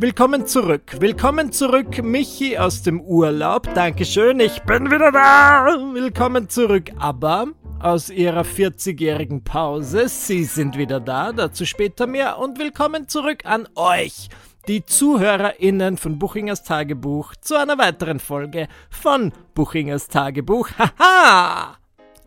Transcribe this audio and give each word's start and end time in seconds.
Willkommen 0.00 0.46
zurück. 0.46 1.00
Willkommen 1.00 1.50
zurück, 1.50 2.04
Michi 2.04 2.56
aus 2.56 2.82
dem 2.82 3.00
Urlaub. 3.00 3.74
Dankeschön, 3.74 4.38
ich 4.38 4.62
bin 4.62 4.92
wieder 4.92 5.10
da. 5.10 5.66
Willkommen 5.92 6.48
zurück, 6.48 6.92
aber 7.00 7.48
aus 7.80 8.08
ihrer 8.08 8.42
40-jährigen 8.42 9.42
Pause. 9.42 10.08
Sie 10.08 10.44
sind 10.44 10.78
wieder 10.78 11.00
da, 11.00 11.32
dazu 11.32 11.64
später 11.64 12.06
mehr. 12.06 12.38
Und 12.38 12.60
willkommen 12.60 13.08
zurück 13.08 13.44
an 13.44 13.68
euch, 13.74 14.28
die 14.68 14.86
ZuhörerInnen 14.86 15.96
von 15.96 16.16
Buchingers 16.16 16.62
Tagebuch, 16.62 17.34
zu 17.34 17.56
einer 17.56 17.76
weiteren 17.76 18.20
Folge 18.20 18.68
von 18.90 19.32
Buchingers 19.54 20.06
Tagebuch. 20.06 20.68
Haha! 20.78 21.77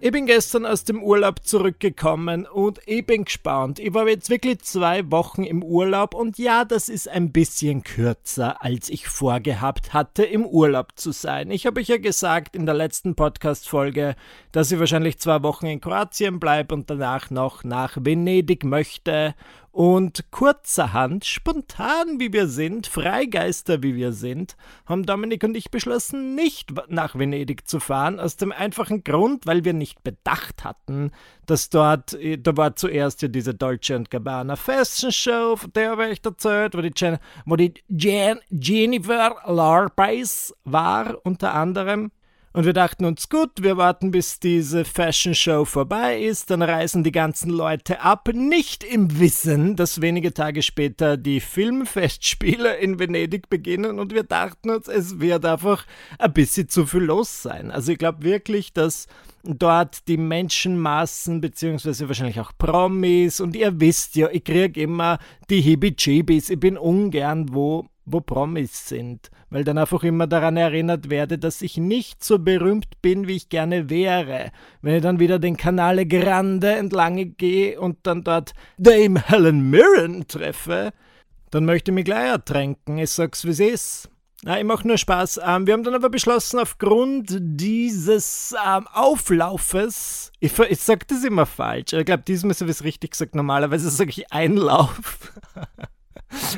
Ich 0.04 0.12
bin 0.12 0.26
gestern 0.26 0.66
aus 0.66 0.84
dem 0.84 1.04
Urlaub 1.04 1.46
zurückgekommen 1.46 2.48
und 2.48 2.80
ich 2.88 3.06
bin 3.06 3.26
gespannt. 3.26 3.78
Ich 3.78 3.94
war 3.94 4.10
jetzt 4.10 4.32
wirklich 4.32 4.64
zwei 4.64 5.12
Wochen 5.12 5.44
im 5.44 5.62
Urlaub 5.64 6.16
und 6.16 6.40
ja, 6.40 6.66
das 6.66 6.90
ist 6.90 7.08
ein 7.08 7.32
bisschen 7.32 7.84
kürzer, 7.84 8.64
als 8.64 8.90
ich 8.90 9.08
vorgehabt 9.08 9.94
hatte, 9.94 10.24
im 10.24 10.44
Urlaub 10.44 10.94
zu 10.96 11.12
sein. 11.12 11.52
Ich 11.52 11.68
habe 11.68 11.82
euch 11.82 11.88
ja 11.88 11.98
gesagt 11.98 12.56
in 12.56 12.66
der 12.66 12.74
letzten 12.74 13.14
Podcast-Folge, 13.14 14.16
dass 14.52 14.72
ich 14.72 14.80
wahrscheinlich 14.80 15.20
zwei 15.20 15.44
Wochen 15.44 15.68
in 15.68 15.80
Kroatien 15.80 16.40
bleibe 16.40 16.74
und 16.74 16.90
danach 16.90 17.30
noch 17.30 17.64
nach 17.64 17.96
Venedig 18.00 18.64
möchte 18.64 19.36
und 19.72 20.32
kurzerhand, 20.32 21.24
spontan 21.26 22.20
wie 22.20 22.34
wir 22.34 22.48
sind, 22.48 22.88
Freigeister 22.88 23.82
wie 23.82 23.96
wir 23.96 24.12
sind, 24.12 24.58
haben 24.86 25.06
Dominik 25.06 25.44
und 25.44 25.56
ich 25.56 25.72
beschlossen, 25.72 26.36
nicht 26.36 26.72
nach 26.90 27.18
Venedig 27.18 27.68
zu 27.68 27.80
fahren, 27.80 28.20
aus 28.20 28.36
dem 28.36 28.52
einfachen 28.52 29.04
Grund, 29.04 29.46
weil 29.46 29.64
wir 29.64 29.74
nicht 29.74 30.04
bedacht 30.04 30.66
hatten, 30.66 31.12
dass 31.46 31.70
dort, 31.70 32.14
äh, 32.14 32.38
da 32.38 32.58
war 32.58 32.76
zuerst 32.76 33.22
ja 33.22 33.30
diese 33.30 33.54
Dolce 33.54 34.04
Gabbana 34.10 34.58
Fashion 34.58 35.12
Show, 35.12 35.56
von 35.56 35.72
der 35.74 35.92
habe 35.92 36.10
ich 36.10 36.24
erzählt, 36.24 36.76
wo 36.76 36.82
die, 36.82 36.92
Jen, 36.96 37.18
wo 37.46 37.56
die 37.56 37.74
Jen, 37.88 38.40
Jennifer 38.50 39.38
Lopez 39.46 40.54
war, 40.66 41.18
unter 41.24 41.54
anderem. 41.54 42.12
Und 42.54 42.66
wir 42.66 42.74
dachten 42.74 43.06
uns, 43.06 43.30
gut, 43.30 43.52
wir 43.62 43.78
warten, 43.78 44.12
bis 44.12 44.40
diese 44.40 44.84
Fashion 44.84 45.34
Show 45.34 45.64
vorbei 45.64 46.22
ist, 46.22 46.50
dann 46.50 46.62
reisen 46.62 47.04
die 47.04 47.14
ganzen 47.14 47.50
Leute 47.50 48.02
ab, 48.02 48.28
nicht 48.34 48.84
im 48.84 49.20
Wissen, 49.20 49.78
dass 49.78 50.02
wenige 50.02 50.34
Tage 50.34 50.62
später 50.62 51.16
die 51.16 51.40
Filmfestspiele 51.40 52.76
in 52.76 53.00
Venedig 53.00 53.50
beginnen. 53.50 54.00
Und 54.00 54.14
wir 54.14 54.24
dachten 54.24 54.70
uns, 54.70 54.90
es 54.90 55.22
wird 55.22 55.46
einfach 55.46 55.86
ein 56.20 56.34
bisschen 56.34 56.68
zu 56.68 56.86
viel 56.86 57.04
los 57.04 57.42
sein. 57.42 57.72
Also 57.72 57.94
ich 57.94 57.98
glaube 57.98 58.24
wirklich, 58.24 58.74
dass 58.74 59.08
dort 59.44 60.10
die 60.10 60.18
Menschenmassen, 60.18 61.40
beziehungsweise 61.40 62.10
wahrscheinlich 62.10 62.42
auch 62.42 62.52
Promis, 62.58 63.40
und 63.40 63.56
ihr 63.56 63.80
wisst 63.80 64.16
ja, 64.16 64.30
ich 64.30 64.44
kriege 64.44 64.82
immer 64.82 65.20
die 65.50 65.62
Hibijibis, 65.62 66.50
ich 66.50 66.60
bin 66.60 66.78
ungern 66.78 67.54
wo 67.54 67.88
wo 68.06 68.20
Promis 68.22 68.88
sind, 68.88 69.30
weil 69.50 69.64
dann 69.64 69.78
einfach 69.78 70.04
immer 70.04 70.28
daran 70.28 70.58
erinnert 70.58 71.10
werde, 71.10 71.38
dass 71.38 71.62
ich 71.62 71.78
nicht 71.78 72.24
so 72.24 72.40
berühmt 72.40 73.02
bin, 73.02 73.28
wie 73.28 73.36
ich 73.36 73.50
gerne 73.50 73.90
wäre. 73.90 74.52
Wenn 74.82 74.96
ich 74.96 75.02
dann 75.02 75.20
wieder 75.20 75.40
den 75.40 75.58
Canale 75.58 76.06
Grande 76.06 76.74
entlang 76.74 77.36
gehe 77.38 77.80
und 77.80 78.00
dann 78.04 78.24
dort 78.24 78.54
Dame 78.78 79.22
Helen 79.28 79.70
Mirren 79.70 80.28
treffe, 80.28 80.92
dann 81.52 81.66
möchte 81.66 81.92
ich 81.92 81.96
mich 81.96 82.06
gleich 82.06 82.30
ertränken. 82.30 82.98
Ich 82.98 83.12
sag's, 83.12 83.46
wie 83.46 83.50
es 83.50 83.60
ist. 83.60 84.10
Na, 84.44 84.58
ich 84.58 84.66
mache 84.66 84.88
nur 84.88 84.98
Spaß. 84.98 85.40
Ähm, 85.46 85.68
wir 85.68 85.74
haben 85.74 85.84
dann 85.84 85.94
aber 85.94 86.10
beschlossen, 86.10 86.60
aufgrund 86.60 87.38
dieses 87.40 88.56
ähm, 88.66 88.88
Auflaufes, 88.92 90.32
ich, 90.40 90.58
ich 90.58 90.80
sage 90.80 91.06
das 91.08 91.24
immer 91.24 91.46
falsch, 91.46 91.94
ich 91.94 92.06
glaube, 92.06 92.24
diesmal 92.28 92.56
habe 92.56 92.66
ich 92.66 92.78
es 92.78 92.84
richtig 92.84 93.12
gesagt. 93.12 93.36
Normalerweise 93.36 93.90
sage 93.92 94.10
ich 94.10 94.32
Einlauf. 94.32 95.32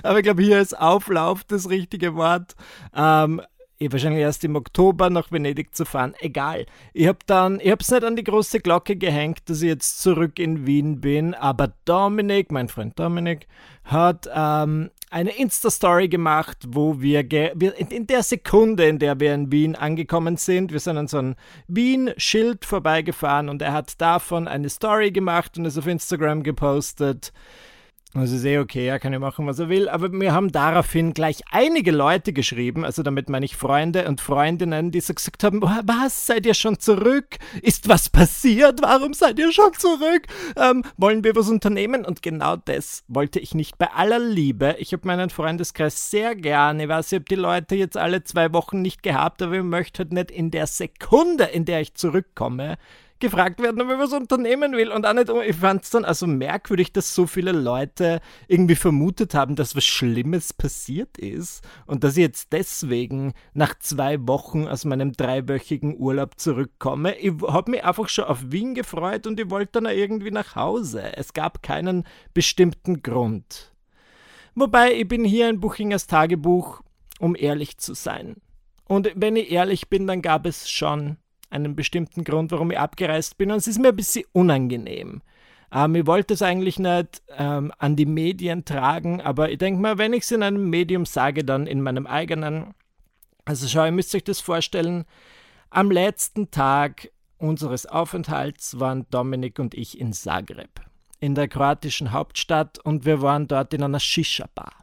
Aber 0.04 0.20
ich 0.20 0.24
glaube, 0.24 0.44
hier 0.44 0.60
ist 0.60 0.78
Auflauf 0.78 1.44
das 1.44 1.70
richtige 1.70 2.16
Wort. 2.16 2.56
Ähm, 2.96 3.42
ich 3.78 3.92
wahrscheinlich 3.92 4.22
erst 4.22 4.44
im 4.44 4.56
Oktober 4.56 5.10
nach 5.10 5.32
Venedig 5.32 5.76
zu 5.76 5.86
fahren. 5.86 6.14
Egal. 6.20 6.66
Ich 6.94 7.08
habe 7.08 7.20
dann, 7.26 7.60
ich 7.60 7.72
habe 7.72 7.82
es 7.82 7.92
nicht 7.92 8.04
an 8.04 8.16
die 8.16 8.24
große 8.24 8.60
Glocke 8.60 8.96
gehängt, 8.96 9.50
dass 9.50 9.62
ich 9.62 9.68
jetzt 9.68 10.02
zurück 10.02 10.40
in 10.40 10.66
Wien 10.66 11.02
bin, 11.02 11.34
aber 11.34 11.74
Dominik, 11.86 12.52
mein 12.52 12.70
Freund 12.70 12.98
Dominik, 12.98 13.48
hat 13.84 14.30
ähm, 14.34 14.90
eine 15.10 15.38
Insta-Story 15.38 16.08
gemacht, 16.08 16.58
wo 16.68 17.02
wir, 17.02 17.30
wir, 17.30 17.78
in 17.78 18.08
der 18.08 18.24
Sekunde, 18.24 18.88
in 18.88 19.00
der 19.00 19.20
wir 19.20 19.34
in 19.34 19.52
Wien 19.52 19.76
angekommen 19.76 20.38
sind, 20.38 20.72
wir 20.72 20.80
sind 20.80 20.98
an 20.98 21.08
so 21.08 21.18
einem 21.18 21.36
Wien-Schild 21.68 22.66
vorbeigefahren 22.66 23.50
und 23.50 23.62
er 23.62 23.74
hat 23.74 24.00
davon 24.00 24.48
eine 24.48 24.70
Story 24.70 25.12
gemacht 25.12 25.58
und 25.58 25.66
es 25.66 25.78
auf 25.78 25.88
Instagram 25.88 26.44
gepostet. 26.44 27.34
Also 28.16 28.38
sehr 28.38 28.62
okay, 28.62 28.86
er 28.86 29.00
kann 29.00 29.12
ja 29.12 29.18
machen, 29.18 29.48
was 29.48 29.58
er 29.58 29.70
will. 29.70 29.90
Aber 29.90 30.12
wir 30.12 30.34
haben 30.34 30.52
daraufhin 30.52 31.16
gleich 31.16 31.42
einige 31.50 31.92
Leute 31.92 32.32
geschrieben, 32.32 32.86
also 32.86 33.02
damit 33.02 33.28
meine 33.28 33.46
ich 33.46 33.56
Freunde 33.56 34.08
und 34.08 34.22
Freundinnen, 34.22 34.92
die 34.92 35.02
so 35.02 35.16
gesagt 35.16 35.44
haben, 35.44 35.64
was, 35.64 36.28
seid 36.28 36.46
ihr 36.46 36.54
schon 36.54 36.78
zurück? 36.78 37.38
Ist 37.64 37.90
was 37.90 38.10
passiert? 38.10 38.84
Warum 38.84 39.14
seid 39.16 39.40
ihr 39.40 39.52
schon 39.52 39.74
zurück? 39.74 40.28
Ähm, 40.56 40.84
wollen 40.96 41.24
wir 41.24 41.36
was 41.36 41.50
unternehmen? 41.50 42.06
Und 42.06 42.22
genau 42.22 42.56
das 42.56 43.04
wollte 43.08 43.40
ich 43.40 43.56
nicht 43.56 43.80
bei 43.80 43.90
aller 43.92 44.20
Liebe. 44.20 44.76
Ich 44.78 44.94
habe 44.94 45.08
meinen 45.08 45.32
Freundeskreis 45.32 46.12
sehr 46.12 46.36
gerne. 46.36 46.84
Ich 46.84 46.90
weiß, 46.90 47.12
ich 47.12 47.16
habe 47.16 47.26
die 47.26 47.36
Leute 47.36 47.76
jetzt 47.76 47.98
alle 47.98 48.24
zwei 48.24 48.54
Wochen 48.54 48.84
nicht 48.84 49.02
gehabt, 49.02 49.42
aber 49.42 49.56
ich 49.56 49.64
möchte 49.64 50.04
halt 50.04 50.14
nicht 50.14 50.30
in 50.30 50.52
der 50.52 50.68
Sekunde, 50.68 51.46
in 51.46 51.66
der 51.66 51.82
ich 51.82 51.96
zurückkomme, 51.96 52.78
gefragt 53.24 53.62
werden, 53.62 53.82
ob 53.82 53.90
ich 53.90 53.98
was 53.98 54.12
unternehmen 54.12 54.74
will. 54.74 54.92
Und 54.92 55.06
auch 55.06 55.14
nicht, 55.14 55.30
ich 55.30 55.56
fand 55.56 55.84
es 55.84 55.90
dann 55.92 56.04
also 56.04 56.28
merkwürdig, 56.28 56.92
dass 56.92 57.16
so 57.16 57.26
viele 57.26 57.54
Leute 57.54 58.20
irgendwie 58.50 58.76
vermutet 58.76 59.34
haben, 59.34 59.56
dass 59.56 59.76
was 59.78 59.86
Schlimmes 59.86 60.52
passiert 60.52 61.18
ist 61.18 61.64
und 61.86 62.04
dass 62.04 62.18
ich 62.18 62.22
jetzt 62.22 62.52
deswegen 62.52 63.34
nach 63.54 63.80
zwei 63.80 64.28
Wochen 64.28 64.68
aus 64.68 64.84
meinem 64.84 65.14
dreiwöchigen 65.14 65.98
Urlaub 65.98 66.38
zurückkomme. 66.38 67.16
Ich 67.16 67.32
habe 67.48 67.72
mich 67.72 67.86
einfach 67.86 68.10
schon 68.10 68.26
auf 68.26 68.52
Wien 68.52 68.76
gefreut 68.76 69.26
und 69.26 69.40
ich 69.40 69.50
wollte 69.50 69.82
dann 69.82 69.86
irgendwie 69.86 70.32
nach 70.32 70.58
Hause. 70.58 71.16
Es 71.16 71.32
gab 71.32 71.64
keinen 71.64 72.04
bestimmten 72.34 73.04
Grund. 73.04 73.74
Wobei, 74.54 74.94
ich 74.94 75.08
bin 75.08 75.24
hier 75.24 75.50
in 75.50 75.62
Buchingers 75.62 76.08
Tagebuch, 76.08 76.82
um 77.20 77.36
ehrlich 77.38 77.78
zu 77.78 77.94
sein. 77.94 78.36
Und 78.86 79.12
wenn 79.16 79.38
ich 79.38 79.50
ehrlich 79.50 79.88
bin, 79.88 80.08
dann 80.08 80.22
gab 80.22 80.46
es 80.46 80.70
schon 80.70 81.18
einen 81.54 81.76
bestimmten 81.76 82.24
Grund, 82.24 82.52
warum 82.52 82.72
ich 82.72 82.80
abgereist 82.80 83.38
bin 83.38 83.52
und 83.52 83.58
es 83.58 83.68
ist 83.68 83.80
mir 83.80 83.90
ein 83.90 83.96
bisschen 83.96 84.26
unangenehm. 84.34 85.22
Ähm, 85.74 85.96
ich 85.96 86.06
wollte 86.06 86.34
es 86.34 86.42
eigentlich 86.42 86.80
nicht 86.80 87.22
ähm, 87.38 87.72
an 87.78 87.96
die 87.96 88.06
Medien 88.06 88.66
tragen, 88.66 89.22
aber 89.22 89.52
ich 89.52 89.58
denke 89.58 89.82
mal, 89.82 89.98
wenn 89.98 90.14
ich 90.14 90.24
es 90.24 90.32
in 90.32 90.44
einem 90.44 90.70
Medium 90.70 91.06
sage, 91.06 91.44
dann 91.44 91.68
in 91.68 91.82
meinem 91.82 92.08
eigenen. 92.08 92.74
Also 93.46 93.68
schau, 93.68 93.86
ihr 93.86 93.92
müsst 93.92 94.16
euch 94.16 94.24
das 94.24 94.40
vorstellen. 94.40 95.06
Am 95.70 95.92
letzten 95.92 96.52
Tag 96.52 97.12
unseres 97.38 97.86
Aufenthalts 97.86 98.80
waren 98.80 99.06
Dominik 99.10 99.60
und 99.60 99.74
ich 99.74 100.00
in 100.00 100.14
Zagreb, 100.14 100.82
in 101.20 101.36
der 101.36 101.48
kroatischen 101.48 102.12
Hauptstadt, 102.12 102.80
und 102.80 103.06
wir 103.06 103.22
waren 103.22 103.48
dort 103.48 103.74
in 103.74 103.84
einer 103.84 104.00
Shisha-Bar. 104.00 104.74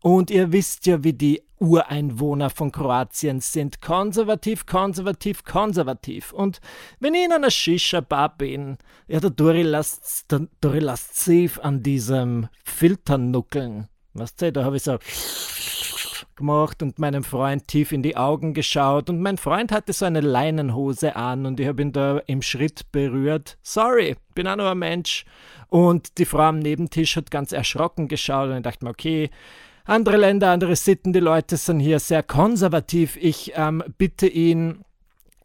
Und 0.00 0.30
ihr 0.30 0.52
wisst 0.52 0.86
ja, 0.86 1.02
wie 1.02 1.12
die 1.12 1.42
Ureinwohner 1.64 2.50
von 2.50 2.70
Kroatien 2.70 3.40
sind. 3.40 3.80
Konservativ, 3.80 4.66
konservativ, 4.66 5.44
konservativ. 5.44 6.32
Und 6.32 6.60
wenn 7.00 7.14
ich 7.14 7.24
in 7.24 7.32
einer 7.32 7.50
Shisha-Bar 7.50 8.36
bin, 8.36 8.76
ja, 9.08 9.20
da 9.20 9.32
lasst 9.38 10.28
safe 10.28 11.64
an 11.64 11.82
diesem 11.82 12.48
Filter 12.64 13.18
nuckeln. 13.18 13.88
Weißt 14.12 14.42
du, 14.42 14.52
da 14.52 14.64
habe 14.64 14.76
ich 14.76 14.82
so 14.82 14.98
gemacht 16.36 16.82
und 16.82 16.98
meinem 16.98 17.24
Freund 17.24 17.68
tief 17.68 17.92
in 17.92 18.02
die 18.02 18.16
Augen 18.16 18.54
geschaut 18.54 19.08
und 19.08 19.20
mein 19.20 19.38
Freund 19.38 19.72
hatte 19.72 19.92
so 19.92 20.04
eine 20.04 20.20
Leinenhose 20.20 21.16
an 21.16 21.46
und 21.46 21.60
ich 21.60 21.66
habe 21.66 21.82
ihn 21.82 21.92
da 21.92 22.18
im 22.26 22.42
Schritt 22.42 22.90
berührt. 22.92 23.56
Sorry, 23.62 24.16
bin 24.34 24.48
auch 24.48 24.56
nur 24.56 24.70
ein 24.70 24.78
Mensch. 24.78 25.24
Und 25.68 26.18
die 26.18 26.24
Frau 26.24 26.42
am 26.42 26.58
Nebentisch 26.58 27.16
hat 27.16 27.30
ganz 27.30 27.52
erschrocken 27.52 28.08
geschaut 28.08 28.50
und 28.50 28.56
ich 28.56 28.62
dachte 28.62 28.84
mir, 28.84 28.90
okay, 28.90 29.30
andere 29.84 30.16
Länder, 30.16 30.50
andere 30.50 30.76
Sitten, 30.76 31.12
die 31.12 31.20
Leute 31.20 31.56
sind 31.56 31.80
hier 31.80 32.00
sehr 32.00 32.22
konservativ. 32.22 33.16
Ich 33.16 33.52
ähm, 33.54 33.82
bitte 33.98 34.26
ihn, 34.26 34.84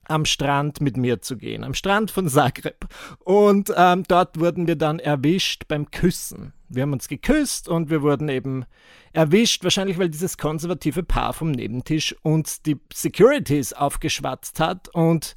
am 0.10 0.26
Strand 0.26 0.82
mit 0.82 0.98
mir 0.98 1.22
zu 1.22 1.38
gehen, 1.38 1.64
am 1.64 1.74
Strand 1.74 2.12
von 2.12 2.28
Zagreb. 2.28 2.88
Und 3.20 3.72
ähm, 3.76 4.04
dort 4.08 4.40
wurden 4.40 4.68
wir 4.68 4.76
dann 4.76 5.00
erwischt 5.00 5.68
beim 5.68 5.92
Küssen. 5.92 6.54
Wir 6.68 6.84
haben 6.84 6.94
uns 6.94 7.08
geküsst 7.08 7.70
und 7.70 7.90
wir 7.90 8.02
wurden 8.02 8.30
eben 8.30 8.66
erwischt, 9.14 9.64
wahrscheinlich 9.64 9.98
weil 9.98 10.10
dieses 10.10 10.38
konservative 10.38 11.04
Paar 11.04 11.34
vom 11.34 11.52
Nebentisch 11.52 12.16
uns 12.22 12.62
die 12.62 12.80
Securities 12.94 13.74
aufgeschwatzt 13.74 14.60
hat 14.60 14.90
und 14.90 15.36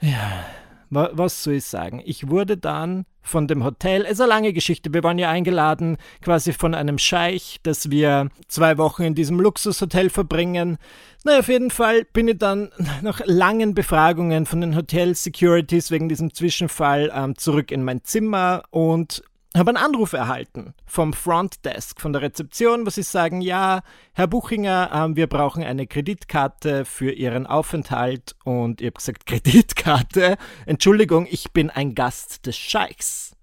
ja, 0.00 0.44
was 0.92 1.42
soll 1.42 1.54
ich 1.54 1.64
sagen? 1.64 2.02
Ich 2.04 2.28
wurde 2.28 2.56
dann 2.56 3.06
von 3.22 3.46
dem 3.46 3.64
Hotel, 3.64 4.02
es 4.02 4.12
ist 4.12 4.20
eine 4.20 4.28
lange 4.28 4.52
Geschichte, 4.52 4.92
wir 4.92 5.02
waren 5.02 5.18
ja 5.18 5.30
eingeladen 5.30 5.96
quasi 6.22 6.52
von 6.52 6.74
einem 6.74 6.98
Scheich, 6.98 7.60
dass 7.62 7.90
wir 7.90 8.28
zwei 8.48 8.78
Wochen 8.78 9.04
in 9.04 9.14
diesem 9.14 9.40
Luxushotel 9.40 10.10
verbringen. 10.10 10.78
Na, 11.24 11.38
auf 11.38 11.48
jeden 11.48 11.70
Fall 11.70 12.04
bin 12.12 12.28
ich 12.28 12.38
dann 12.38 12.70
nach 13.02 13.20
langen 13.24 13.74
Befragungen 13.74 14.44
von 14.44 14.60
den 14.60 14.76
Hotel 14.76 15.14
Securities 15.14 15.90
wegen 15.90 16.08
diesem 16.08 16.34
Zwischenfall 16.34 17.10
ähm, 17.14 17.36
zurück 17.36 17.70
in 17.70 17.84
mein 17.84 18.04
Zimmer 18.04 18.64
und 18.70 19.22
habe 19.58 19.70
einen 19.70 19.76
Anruf 19.76 20.14
erhalten 20.14 20.72
vom 20.86 21.12
Frontdesk, 21.12 22.00
von 22.00 22.14
der 22.14 22.22
Rezeption, 22.22 22.86
wo 22.86 22.90
sie 22.90 23.02
sagen, 23.02 23.42
ja, 23.42 23.82
Herr 24.14 24.26
Buchinger, 24.26 24.90
äh, 24.92 25.16
wir 25.16 25.26
brauchen 25.26 25.62
eine 25.62 25.86
Kreditkarte 25.86 26.86
für 26.86 27.12
Ihren 27.12 27.46
Aufenthalt. 27.46 28.34
Und 28.44 28.80
ich 28.80 28.86
habe 28.86 28.94
gesagt, 28.94 29.26
Kreditkarte? 29.26 30.38
Entschuldigung, 30.64 31.26
ich 31.30 31.52
bin 31.52 31.68
ein 31.68 31.94
Gast 31.94 32.46
des 32.46 32.56
Scheichs. 32.56 33.36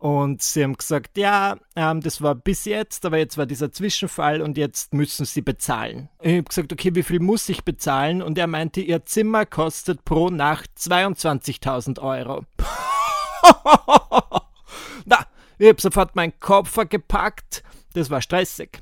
Und 0.00 0.42
sie 0.42 0.64
haben 0.64 0.76
gesagt, 0.76 1.16
ja, 1.16 1.58
ähm, 1.76 2.00
das 2.00 2.20
war 2.20 2.34
bis 2.34 2.64
jetzt, 2.64 3.06
aber 3.06 3.18
jetzt 3.18 3.38
war 3.38 3.46
dieser 3.46 3.70
Zwischenfall 3.70 4.42
und 4.42 4.58
jetzt 4.58 4.92
müssen 4.92 5.24
sie 5.24 5.42
bezahlen. 5.42 6.08
Ich 6.20 6.32
habe 6.32 6.42
gesagt, 6.42 6.72
okay, 6.72 6.92
wie 6.96 7.04
viel 7.04 7.20
muss 7.20 7.48
ich 7.48 7.62
bezahlen? 7.62 8.20
Und 8.20 8.36
er 8.36 8.48
meinte, 8.48 8.80
ihr 8.80 9.06
Zimmer 9.06 9.46
kostet 9.46 10.04
pro 10.04 10.28
Nacht 10.28 10.70
22.000 10.76 12.00
Euro. 12.00 12.44
Ich 15.62 15.68
habe 15.68 15.80
sofort 15.80 16.16
meinen 16.16 16.32
Koffer 16.40 16.86
gepackt. 16.86 17.62
Das 17.94 18.10
war 18.10 18.20
stressig. 18.20 18.80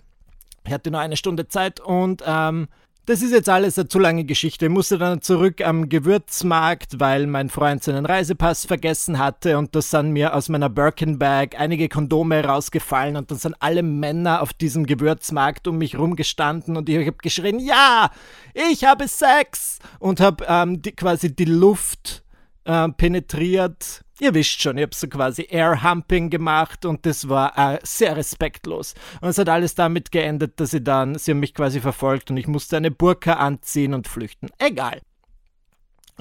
Ich 0.66 0.72
hatte 0.72 0.90
nur 0.90 1.02
eine 1.02 1.18
Stunde 1.18 1.46
Zeit 1.46 1.78
und 1.78 2.22
ähm, 2.26 2.68
das 3.04 3.20
ist 3.20 3.32
jetzt 3.32 3.50
alles 3.50 3.78
eine 3.78 3.88
zu 3.88 3.98
lange 3.98 4.24
Geschichte. 4.24 4.64
Ich 4.64 4.70
musste 4.70 4.96
dann 4.96 5.20
zurück 5.20 5.60
am 5.60 5.90
Gewürzmarkt, 5.90 6.98
weil 6.98 7.26
mein 7.26 7.50
Freund 7.50 7.84
seinen 7.84 8.06
Reisepass 8.06 8.64
vergessen 8.64 9.18
hatte 9.18 9.58
und 9.58 9.76
da 9.76 9.82
sind 9.82 10.12
mir 10.12 10.34
aus 10.34 10.48
meiner 10.48 10.70
Birkenbag 10.70 11.48
einige 11.58 11.90
Kondome 11.90 12.42
rausgefallen 12.42 13.16
und 13.16 13.30
dann 13.30 13.36
sind 13.36 13.56
alle 13.60 13.82
Männer 13.82 14.40
auf 14.40 14.54
diesem 14.54 14.86
Gewürzmarkt 14.86 15.68
um 15.68 15.76
mich 15.76 15.98
rumgestanden 15.98 16.78
und 16.78 16.88
ich 16.88 17.06
habe 17.06 17.18
geschrien, 17.18 17.58
ja, 17.58 18.10
ich 18.54 18.84
habe 18.84 19.06
Sex 19.06 19.80
und 19.98 20.18
habe 20.18 20.46
ähm, 20.48 20.80
die, 20.80 20.92
quasi 20.92 21.36
die 21.36 21.44
Luft 21.44 22.22
äh, 22.70 22.88
penetriert 22.90 24.04
Ihr 24.20 24.34
wisst 24.34 24.60
schon, 24.60 24.76
ich 24.76 24.82
habe 24.82 24.94
so 24.94 25.08
quasi 25.08 25.46
Airhumping 25.48 26.28
gemacht 26.28 26.84
und 26.84 27.06
das 27.06 27.30
war 27.30 27.56
äh, 27.56 27.78
sehr 27.82 28.18
respektlos. 28.18 28.94
Und 29.22 29.30
es 29.30 29.38
hat 29.38 29.48
alles 29.48 29.74
damit 29.74 30.12
geendet, 30.12 30.60
dass 30.60 30.72
sie 30.72 30.84
dann, 30.84 31.16
sie 31.16 31.30
haben 31.30 31.40
mich 31.40 31.54
quasi 31.54 31.80
verfolgt 31.80 32.30
und 32.30 32.36
ich 32.36 32.46
musste 32.46 32.76
eine 32.76 32.90
Burka 32.90 33.34
anziehen 33.34 33.94
und 33.94 34.08
flüchten. 34.08 34.50
Egal. 34.58 35.00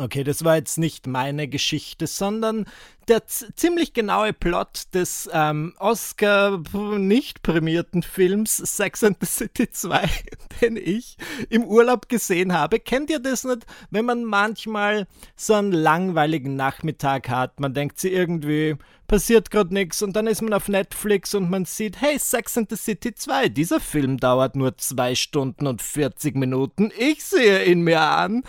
Okay, 0.01 0.24
das 0.24 0.46
war 0.46 0.56
jetzt 0.56 0.78
nicht 0.78 1.07
meine 1.07 1.50
Geschichte, 1.50 2.07
sondern 2.07 2.66
der 3.10 3.28
ziemlich 3.28 3.92
genaue 3.92 4.31
Plot 4.31 4.84
des 4.94 5.30
ähm, 5.34 5.74
Oscar 5.78 6.63
nicht 6.98 7.44
prämierten 7.44 8.01
Films 8.01 8.56
Sex 8.57 9.04
and 9.04 9.18
the 9.19 9.25
City 9.25 9.69
2, 9.69 10.10
den 10.62 10.78
ich 10.78 11.18
im 11.50 11.66
Urlaub 11.66 12.07
gesehen 12.07 12.54
habe. 12.54 12.80
Kennt 12.80 13.10
ihr 13.10 13.19
das 13.19 13.44
nicht, 13.44 13.66
wenn 13.90 14.06
man 14.06 14.24
manchmal 14.24 15.06
so 15.36 15.54
einen 15.54 15.74
langweiligen 15.74 16.56
Nachmittag 16.56 17.28
hat? 17.28 17.60
Man 17.60 17.74
denkt 17.74 18.00
sich 18.00 18.13
irgendwie, 18.13 18.78
passiert 19.07 19.52
gerade 19.52 19.74
nichts 19.74 20.02
und 20.02 20.16
dann 20.16 20.28
ist 20.28 20.42
man 20.42 20.54
auf 20.54 20.69
Netflix 20.69 21.36
und 21.36 21.50
man 21.50 21.66
sieht, 21.66 22.00
hey, 22.00 22.18
Sex 22.18 22.57
and 22.57 22.69
the 22.69 22.78
City 22.78 23.13
2, 23.13 23.50
dieser 23.50 23.81
Film 23.81 24.16
dauert 24.18 24.56
nur 24.56 24.78
2 24.78 25.16
Stunden 25.16 25.68
und 25.68 25.81
40 25.81 26.38
Minuten. 26.38 26.90
Ich 26.98 27.25
sehe 27.25 27.66
ihn 27.66 27.81
mir 27.81 28.00
an. 28.00 28.44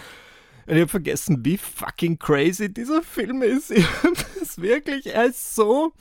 Und 0.66 0.74
ich 0.76 0.80
habe 0.80 0.88
vergessen, 0.88 1.44
wie 1.44 1.58
fucking 1.58 2.18
crazy 2.18 2.72
dieser 2.72 3.02
Film 3.02 3.42
ist. 3.42 3.70
ist 4.40 4.60
wirklich, 4.60 5.06
er 5.06 5.26
ist 5.26 5.54
so, 5.54 5.92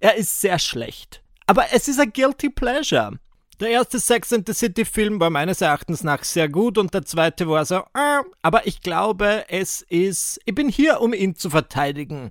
er 0.00 0.16
ist 0.16 0.40
sehr 0.40 0.58
schlecht. 0.58 1.22
Aber 1.46 1.66
es 1.72 1.88
ist 1.88 2.00
ein 2.00 2.12
guilty 2.12 2.50
pleasure. 2.50 3.18
Der 3.60 3.68
erste 3.68 4.00
Sex 4.00 4.32
and 4.32 4.48
the 4.48 4.52
City 4.52 4.84
Film 4.84 5.20
war 5.20 5.30
meines 5.30 5.60
Erachtens 5.60 6.02
nach 6.02 6.24
sehr 6.24 6.48
gut 6.48 6.76
und 6.76 6.92
der 6.92 7.04
zweite 7.04 7.48
war 7.48 7.64
so, 7.64 7.76
äh, 7.76 8.22
aber 8.42 8.66
ich 8.66 8.80
glaube, 8.80 9.44
es 9.48 9.82
ist, 9.82 10.40
ich 10.44 10.54
bin 10.54 10.68
hier, 10.68 11.00
um 11.00 11.14
ihn 11.14 11.36
zu 11.36 11.50
verteidigen. 11.50 12.30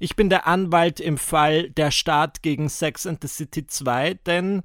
Ich 0.00 0.16
bin 0.16 0.28
der 0.28 0.48
Anwalt 0.48 0.98
im 0.98 1.16
Fall 1.16 1.70
der 1.70 1.92
Staat 1.92 2.42
gegen 2.42 2.68
Sex 2.68 3.06
and 3.06 3.22
the 3.22 3.28
City 3.28 3.66
2, 3.66 4.14
denn 4.26 4.62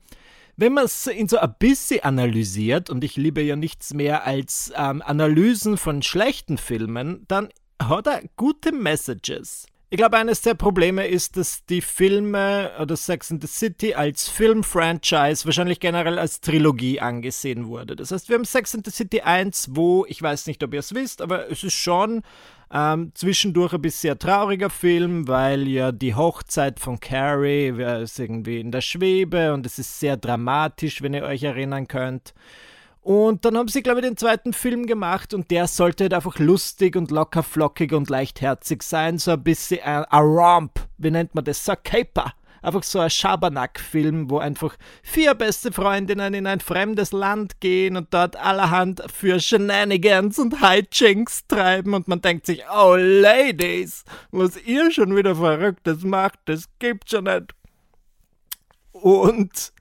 wenn 0.60 0.74
man 0.74 0.86
es 0.86 1.08
in 1.08 1.30
so 1.30 1.38
ein 1.38 1.56
bisschen 1.58 2.04
analysiert, 2.04 2.90
und 2.90 3.04
ich 3.04 3.16
liebe 3.16 3.42
ja 3.42 3.56
nichts 3.56 3.94
mehr 3.94 4.26
als 4.26 4.74
ähm, 4.76 5.02
Analysen 5.02 5.78
von 5.78 6.02
schlechten 6.02 6.58
Filmen, 6.58 7.24
dann 7.30 7.48
hat 7.82 8.08
er 8.08 8.24
gute 8.36 8.74
Messages. 8.74 9.68
Ich 9.92 9.98
glaube, 9.98 10.18
eines 10.18 10.42
der 10.42 10.54
Probleme 10.54 11.08
ist, 11.08 11.36
dass 11.36 11.66
die 11.66 11.82
Filme 11.82 12.70
oder 12.80 12.96
Sex 12.96 13.32
in 13.32 13.42
the 13.42 13.48
City 13.48 13.96
als 13.96 14.30
Filmfranchise 14.30 15.46
wahrscheinlich 15.46 15.80
generell 15.80 16.20
als 16.20 16.42
Trilogie 16.42 17.00
angesehen 17.00 17.66
wurde. 17.66 17.96
Das 17.96 18.12
heißt, 18.12 18.30
wir 18.30 18.36
haben 18.36 18.46
Sex 18.46 18.76
in 18.76 18.84
the 18.86 18.92
City 18.92 19.22
1, 19.22 19.70
wo, 19.72 20.06
ich 20.08 20.22
weiß 20.22 20.46
nicht, 20.46 20.64
ob 20.64 20.76
ihr 20.76 20.82
es 20.82 20.94
wisst, 20.94 21.24
aber 21.24 21.50
es 21.50 21.64
ist 21.64 21.74
schon 21.74 22.22
ähm, 22.72 23.14
zwischendurch 23.16 23.74
ein 23.74 23.82
bisschen 23.82 24.20
trauriger 24.20 24.70
Film, 24.70 25.28
weil 25.28 25.68
ja 25.68 25.92
die 25.92 26.14
Hochzeit 26.14 26.80
von 26.80 27.00
Carrie 27.00 27.70
ist 28.04 28.20
irgendwie 28.20 28.60
in 28.60 28.72
der 28.72 28.82
Schwebe 28.82 29.54
und 29.54 29.66
es 29.66 29.80
ist 29.80 30.00
sehr 30.00 30.18
dramatisch, 30.18 31.02
wenn 31.02 31.16
ihr 31.16 31.24
euch 31.24 31.42
erinnern 31.42 31.88
könnt. 31.88 32.36
Und 33.02 33.46
dann 33.46 33.58
haben 33.58 33.70
sie, 33.70 33.82
glaube 33.82 34.02
ich, 34.02 34.06
den 34.06 34.18
zweiten 34.18 34.54
Film 34.54 34.86
gemacht 34.86 35.34
und 35.34 35.50
der 35.52 35.68
sollte 35.68 36.06
halt 36.06 36.14
einfach 36.14 36.38
lustig 36.38 36.96
und 36.96 37.12
locker 37.12 37.44
flockig 37.44 37.94
und 37.94 38.10
leichtherzig 38.10 38.84
sein. 38.84 39.18
So 39.18 39.32
ein 39.32 39.44
bisschen 39.44 39.82
ein, 39.84 40.04
ein 40.06 40.24
Romp, 40.24 40.80
wie 40.98 41.12
nennt 41.12 41.34
man 41.34 41.46
das? 41.46 41.64
So 41.64 41.72
ein 41.72 41.84
Caper 41.84 42.34
einfach 42.62 42.84
so 42.84 43.00
ein 43.00 43.10
Schabernack-Film, 43.10 44.30
wo 44.30 44.40
einfach 44.40 44.76
vier 45.02 45.34
beste 45.34 45.72
Freundinnen 45.72 46.34
in 46.34 46.48
ein 46.48 46.60
fremdes 46.60 47.12
Land 47.12 47.60
gehen 47.60 47.98
und 47.98 48.14
dort 48.14 48.36
allerhand 48.36 49.02
für 49.14 49.40
Shenanigans 49.40 50.40
und 50.40 50.62
Hijinks 50.62 51.48
treiben 51.48 51.94
und 51.94 52.08
man 52.08 52.22
denkt 52.22 52.46
sich, 52.46 52.64
oh 52.74 52.96
Ladies, 52.98 54.04
was 54.32 54.62
ihr 54.64 54.92
schon 54.92 55.16
wieder 55.16 55.36
Verrücktes 55.36 56.04
macht, 56.04 56.40
das 56.46 56.66
gibt's 56.80 57.12
schon 57.12 57.26
nicht. 57.26 57.54
Und 58.92 59.72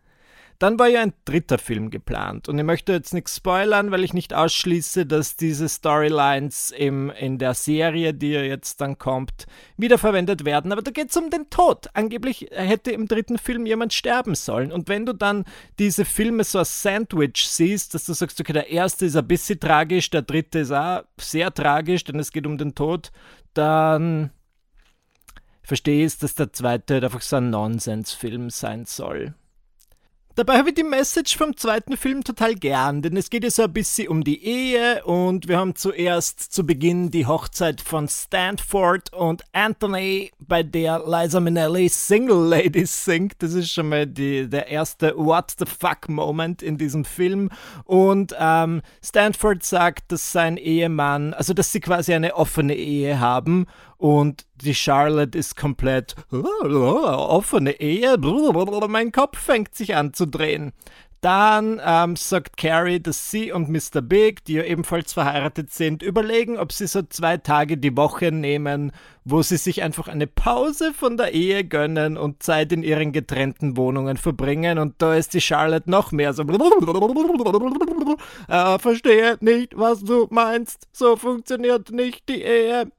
dann 0.59 0.79
war 0.79 0.89
ja 0.89 1.03
ein 1.03 1.13
dritter 1.25 1.57
Film 1.57 1.89
geplant 1.91 2.49
und 2.49 2.59
ich 2.59 2.65
möchte 2.65 2.93
jetzt 2.93 3.15
nichts 3.15 3.37
spoilern, 3.37 3.93
weil 3.93 4.03
ich 4.03 4.13
nicht 4.13 4.35
ausschließe, 4.35 5.07
dass 5.07 5.37
diese 5.37 5.69
Storylines 5.69 6.73
im, 6.73 7.11
in 7.11 7.39
der 7.39 7.55
Serie, 7.55 8.13
die 8.13 8.33
ja 8.33 8.43
jetzt 8.43 8.81
dann 8.81 8.99
kommt, 8.99 9.47
wiederverwendet 9.77 10.45
werden. 10.45 10.73
Aber 10.73 10.83
da 10.83 10.91
geht 10.91 11.11
es 11.11 11.17
um 11.17 11.31
den 11.31 11.49
Tod. 11.49 11.87
Angeblich 11.95 12.49
hätte 12.51 12.91
im 12.91 13.07
dritten 13.07 13.39
Film 13.39 13.67
jemand 13.67 13.93
sterben 13.93 14.35
sollen. 14.35 14.73
Und 14.73 14.89
wenn 14.89 15.07
du 15.07 15.13
dann 15.13 15.45
diese 15.79 16.05
Filme 16.05 16.43
so 16.43 16.59
als 16.59 16.83
Sandwich 16.83 17.47
siehst, 17.49 17.95
dass 17.95 18.07
du 18.07 18.13
sagst, 18.13 18.41
okay, 18.41 18.53
der 18.53 18.69
erste 18.69 19.07
ist 19.07 19.17
ein 19.17 19.29
bisschen 19.29 19.61
tragisch, 19.61 20.11
der 20.11 20.23
dritte 20.23 20.59
ist 20.59 20.73
auch 20.73 21.03
sehr 21.21 21.55
tragisch, 21.55 22.03
denn 22.03 22.19
es 22.19 22.33
geht 22.33 22.47
um 22.47 22.59
den 22.59 22.75
Tod, 22.75 23.13
dann 23.55 24.31
verstehe 25.63 26.05
ich, 26.05 26.19
dass 26.19 26.35
der 26.35 26.53
zweite 26.53 26.97
einfach 26.97 27.21
so 27.21 27.37
ein 27.37 27.51
Nonsensfilm 27.51 28.51
sein 28.51 28.87
soll. 28.87 29.35
Dabei 30.39 30.59
habe 30.59 30.69
ich 30.69 30.77
die 30.77 30.85
Message 30.85 31.37
vom 31.37 31.57
zweiten 31.57 31.97
Film 31.97 32.23
total 32.23 32.55
gern, 32.55 33.03
denn 33.03 33.17
es 33.17 33.29
geht 33.29 33.43
ja 33.43 33.51
so 33.51 33.65
ein 33.65 33.73
bisschen 33.73 34.07
um 34.07 34.23
die 34.23 34.45
Ehe 34.45 35.05
und 35.05 35.49
wir 35.49 35.59
haben 35.59 35.75
zuerst 35.75 36.53
zu 36.53 36.65
Beginn 36.65 37.11
die 37.11 37.27
Hochzeit 37.27 37.81
von 37.81 38.07
Stanford 38.07 39.13
und 39.13 39.43
Anthony, 39.53 40.31
bei 40.39 40.63
der 40.63 41.03
Liza 41.05 41.41
Minnelli 41.41 41.89
Single 41.89 42.51
Ladies 42.51 43.05
singt. 43.05 43.43
Das 43.43 43.53
ist 43.53 43.73
schon 43.73 43.89
mal 43.89 44.07
die, 44.07 44.49
der 44.49 44.69
erste 44.69 45.13
What 45.17 45.57
the 45.59 45.67
fuck 45.67 46.09
Moment 46.09 46.63
in 46.63 46.79
diesem 46.79 47.05
Film. 47.05 47.51
Und 47.83 48.33
ähm, 48.39 48.83
Stanford 49.05 49.65
sagt, 49.65 50.13
dass 50.13 50.31
sein 50.31 50.57
Ehemann, 50.57 51.35
also 51.35 51.53
dass 51.53 51.73
sie 51.73 51.81
quasi 51.81 52.15
eine 52.15 52.37
offene 52.37 52.77
Ehe 52.77 53.19
haben 53.19 53.67
und 53.99 54.47
die 54.55 54.75
Charlotte 54.75 55.37
ist 55.37 55.57
komplett 55.57 56.15
offene 56.31 57.81
Ehe. 57.81 58.17
Mein 58.89 59.13
Kopf 59.13 59.39
fängt 59.39 59.75
sich 59.75 59.95
an 59.97 60.15
zu 60.15 60.27
drehen. 60.27 60.73
Dann 61.21 61.81
ähm, 61.85 62.15
sagt 62.15 62.57
Carrie, 62.57 63.01
dass 63.01 63.33
sie 63.33 63.51
und 63.51 63.69
Mr. 63.69 64.01
Big, 64.01 64.45
die 64.45 64.53
ja 64.53 64.63
ebenfalls 64.63 65.13
verheiratet 65.13 65.73
sind, 65.73 66.01
überlegen, 66.01 66.59
ob 66.59 66.71
sie 66.71 66.87
so 66.87 67.03
zwei 67.03 67.39
Tage 67.39 67.77
die 67.77 67.97
Woche 67.97 68.31
nehmen, 68.31 68.93
wo 69.25 69.43
sie 69.43 69.57
sich 69.57 69.83
einfach 69.83 70.07
eine 70.07 70.29
Pause 70.29 70.95
von 70.95 71.17
der 71.17 71.35
Ehe 71.35 71.65
gönnen 71.65 72.17
und 72.17 72.45
Zeit 72.45 72.73
in 72.73 72.85
ihren 72.85 73.11
getrennten 73.11 73.77
Wohnungen 73.77 74.17
verbringen. 74.17 74.79
Und 74.79 74.95
da 74.99 75.17
ist 75.17 75.35
die 75.35 75.41
Charlotte 75.41 75.91
noch 75.91 76.13
mehr 76.13 76.33
so. 76.35 76.45
Äh, 78.49 78.79
verstehe 78.79 79.37
nicht, 79.41 79.77
was 79.77 80.05
du 80.05 80.29
meinst. 80.31 80.87
So 80.93 81.17
funktioniert 81.17 81.91
nicht 81.91 82.29
die 82.29 82.43
Ehe. 82.43 82.93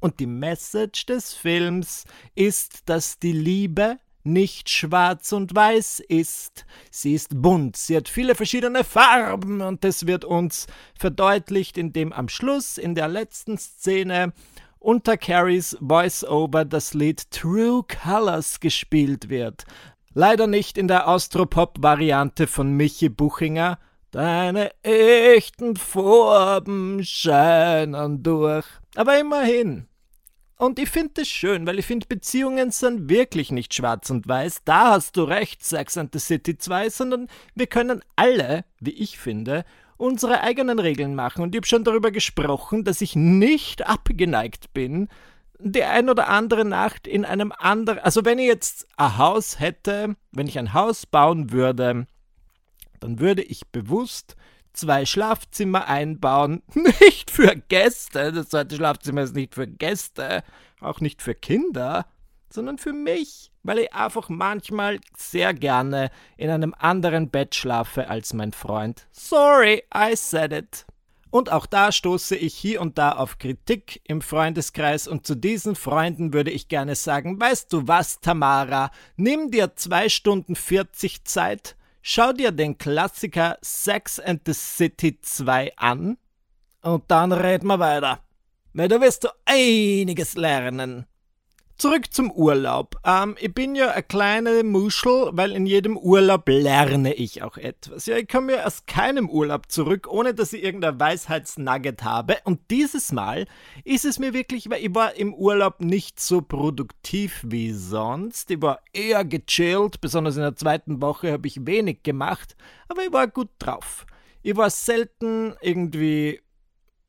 Und 0.00 0.20
die 0.20 0.26
Message 0.26 1.06
des 1.06 1.34
Films 1.34 2.04
ist, 2.34 2.88
dass 2.88 3.18
die 3.18 3.32
Liebe 3.32 3.98
nicht 4.24 4.68
schwarz 4.68 5.32
und 5.32 5.54
weiß 5.54 6.00
ist. 6.00 6.66
Sie 6.90 7.14
ist 7.14 7.40
bunt, 7.40 7.76
sie 7.76 7.96
hat 7.96 8.08
viele 8.08 8.34
verschiedene 8.34 8.84
Farben 8.84 9.60
und 9.60 9.84
das 9.84 10.06
wird 10.06 10.24
uns 10.24 10.66
verdeutlicht, 10.98 11.78
indem 11.78 12.12
am 12.12 12.28
Schluss 12.28 12.78
in 12.78 12.94
der 12.94 13.08
letzten 13.08 13.58
Szene 13.58 14.32
unter 14.78 15.16
Carries 15.16 15.76
Voice-Over 15.80 16.64
das 16.64 16.94
Lied 16.94 17.30
True 17.30 17.82
Colors 18.02 18.60
gespielt 18.60 19.28
wird. 19.28 19.64
Leider 20.14 20.46
nicht 20.46 20.78
in 20.78 20.88
der 20.88 21.08
Austropop-Variante 21.08 22.46
von 22.46 22.72
Michi 22.72 23.08
Buchinger. 23.08 23.78
Deine 24.10 24.70
echten 24.82 25.76
Farben 25.76 27.04
scheinen 27.04 28.22
durch. 28.22 28.66
Aber 28.96 29.18
immerhin. 29.18 29.87
Und 30.58 30.80
ich 30.80 30.90
finde 30.90 31.12
das 31.14 31.28
schön, 31.28 31.68
weil 31.68 31.78
ich 31.78 31.86
finde, 31.86 32.08
Beziehungen 32.08 32.72
sind 32.72 33.08
wirklich 33.08 33.52
nicht 33.52 33.72
schwarz 33.72 34.10
und 34.10 34.26
weiß. 34.26 34.64
Da 34.64 34.90
hast 34.90 35.16
du 35.16 35.22
recht, 35.22 35.64
Sex 35.64 35.96
and 35.96 36.12
the 36.12 36.18
City 36.18 36.58
2, 36.58 36.90
sondern 36.90 37.28
wir 37.54 37.68
können 37.68 38.02
alle, 38.16 38.64
wie 38.80 38.90
ich 38.90 39.18
finde, 39.18 39.64
unsere 39.96 40.40
eigenen 40.40 40.80
Regeln 40.80 41.14
machen. 41.14 41.42
Und 41.42 41.54
ich 41.54 41.60
habe 41.60 41.66
schon 41.68 41.84
darüber 41.84 42.10
gesprochen, 42.10 42.82
dass 42.82 43.00
ich 43.00 43.14
nicht 43.14 43.86
abgeneigt 43.86 44.74
bin, 44.74 45.08
die 45.60 45.84
ein 45.84 46.10
oder 46.10 46.28
andere 46.28 46.64
Nacht 46.64 47.06
in 47.06 47.24
einem 47.24 47.52
anderen. 47.56 48.00
Also, 48.00 48.24
wenn 48.24 48.40
ich 48.40 48.46
jetzt 48.46 48.88
ein 48.96 49.16
Haus 49.16 49.60
hätte, 49.60 50.16
wenn 50.32 50.48
ich 50.48 50.58
ein 50.58 50.74
Haus 50.74 51.06
bauen 51.06 51.52
würde, 51.52 52.08
dann 52.98 53.20
würde 53.20 53.42
ich 53.42 53.68
bewusst 53.68 54.34
zwei 54.72 55.06
Schlafzimmer 55.06 55.86
einbauen. 55.86 56.62
Nicht 56.74 57.30
für 57.30 57.54
Gäste. 57.56 58.32
Das 58.32 58.48
zweite 58.50 58.76
Schlafzimmer 58.76 59.22
ist 59.22 59.34
nicht 59.34 59.54
für 59.54 59.66
Gäste, 59.66 60.42
auch 60.80 61.00
nicht 61.00 61.22
für 61.22 61.34
Kinder, 61.34 62.06
sondern 62.50 62.78
für 62.78 62.92
mich, 62.92 63.50
weil 63.62 63.78
ich 63.78 63.92
einfach 63.92 64.28
manchmal 64.28 65.00
sehr 65.16 65.54
gerne 65.54 66.10
in 66.36 66.50
einem 66.50 66.74
anderen 66.78 67.30
Bett 67.30 67.54
schlafe 67.54 68.08
als 68.08 68.32
mein 68.32 68.52
Freund. 68.52 69.06
Sorry, 69.12 69.82
I 69.94 70.14
said 70.16 70.52
it. 70.52 70.86
Und 71.30 71.52
auch 71.52 71.66
da 71.66 71.92
stoße 71.92 72.36
ich 72.36 72.54
hier 72.54 72.80
und 72.80 72.96
da 72.96 73.12
auf 73.12 73.38
Kritik 73.38 74.00
im 74.04 74.22
Freundeskreis 74.22 75.06
und 75.06 75.26
zu 75.26 75.34
diesen 75.34 75.76
Freunden 75.76 76.32
würde 76.32 76.50
ich 76.50 76.68
gerne 76.68 76.94
sagen, 76.94 77.38
weißt 77.38 77.70
du 77.72 77.86
was, 77.86 78.20
Tamara, 78.20 78.90
nimm 79.16 79.50
dir 79.50 79.76
zwei 79.76 80.08
Stunden 80.08 80.56
40 80.56 81.24
Zeit, 81.24 81.76
schau 82.02 82.32
dir 82.32 82.52
den 82.52 82.78
Klassiker 82.78 83.58
Sex 83.62 84.18
and 84.18 84.42
the 84.46 84.54
City 84.54 85.20
2 85.20 85.76
an 85.76 86.18
und 86.82 87.04
dann 87.08 87.32
reden 87.32 87.66
wir 87.66 87.78
weiter. 87.78 88.20
Weil 88.72 88.88
da 88.88 89.00
wirst 89.00 89.24
du 89.24 89.28
einiges 89.44 90.36
lernen. 90.36 91.06
Zurück 91.78 92.12
zum 92.12 92.32
Urlaub. 92.32 92.96
Ähm, 93.04 93.36
ich 93.38 93.54
bin 93.54 93.76
ja 93.76 93.92
eine 93.92 94.02
kleine 94.02 94.64
Muschel, 94.64 95.30
weil 95.30 95.52
in 95.52 95.64
jedem 95.64 95.96
Urlaub 95.96 96.48
lerne 96.48 97.14
ich 97.14 97.44
auch 97.44 97.56
etwas. 97.56 98.06
Ja, 98.06 98.16
ich 98.16 98.26
komme 98.26 98.56
ja 98.56 98.64
aus 98.64 98.84
keinem 98.86 99.30
Urlaub 99.30 99.70
zurück, 99.70 100.08
ohne 100.10 100.34
dass 100.34 100.52
ich 100.52 100.64
irgendein 100.64 100.98
Weisheitsnugget 100.98 102.02
habe. 102.02 102.38
Und 102.42 102.58
dieses 102.72 103.12
Mal 103.12 103.46
ist 103.84 104.04
es 104.04 104.18
mir 104.18 104.32
wirklich, 104.32 104.68
weil 104.68 104.84
ich 104.84 104.92
war 104.92 105.14
im 105.14 105.32
Urlaub 105.32 105.80
nicht 105.80 106.18
so 106.18 106.42
produktiv 106.42 107.44
wie 107.46 107.70
sonst. 107.72 108.50
Ich 108.50 108.60
war 108.60 108.80
eher 108.92 109.24
gechillt, 109.24 110.00
besonders 110.00 110.34
in 110.34 110.42
der 110.42 110.56
zweiten 110.56 111.00
Woche 111.00 111.30
habe 111.30 111.46
ich 111.46 111.64
wenig 111.64 112.02
gemacht, 112.02 112.56
aber 112.88 113.04
ich 113.04 113.12
war 113.12 113.28
gut 113.28 113.50
drauf. 113.60 114.04
Ich 114.42 114.56
war 114.56 114.70
selten 114.70 115.54
irgendwie 115.60 116.40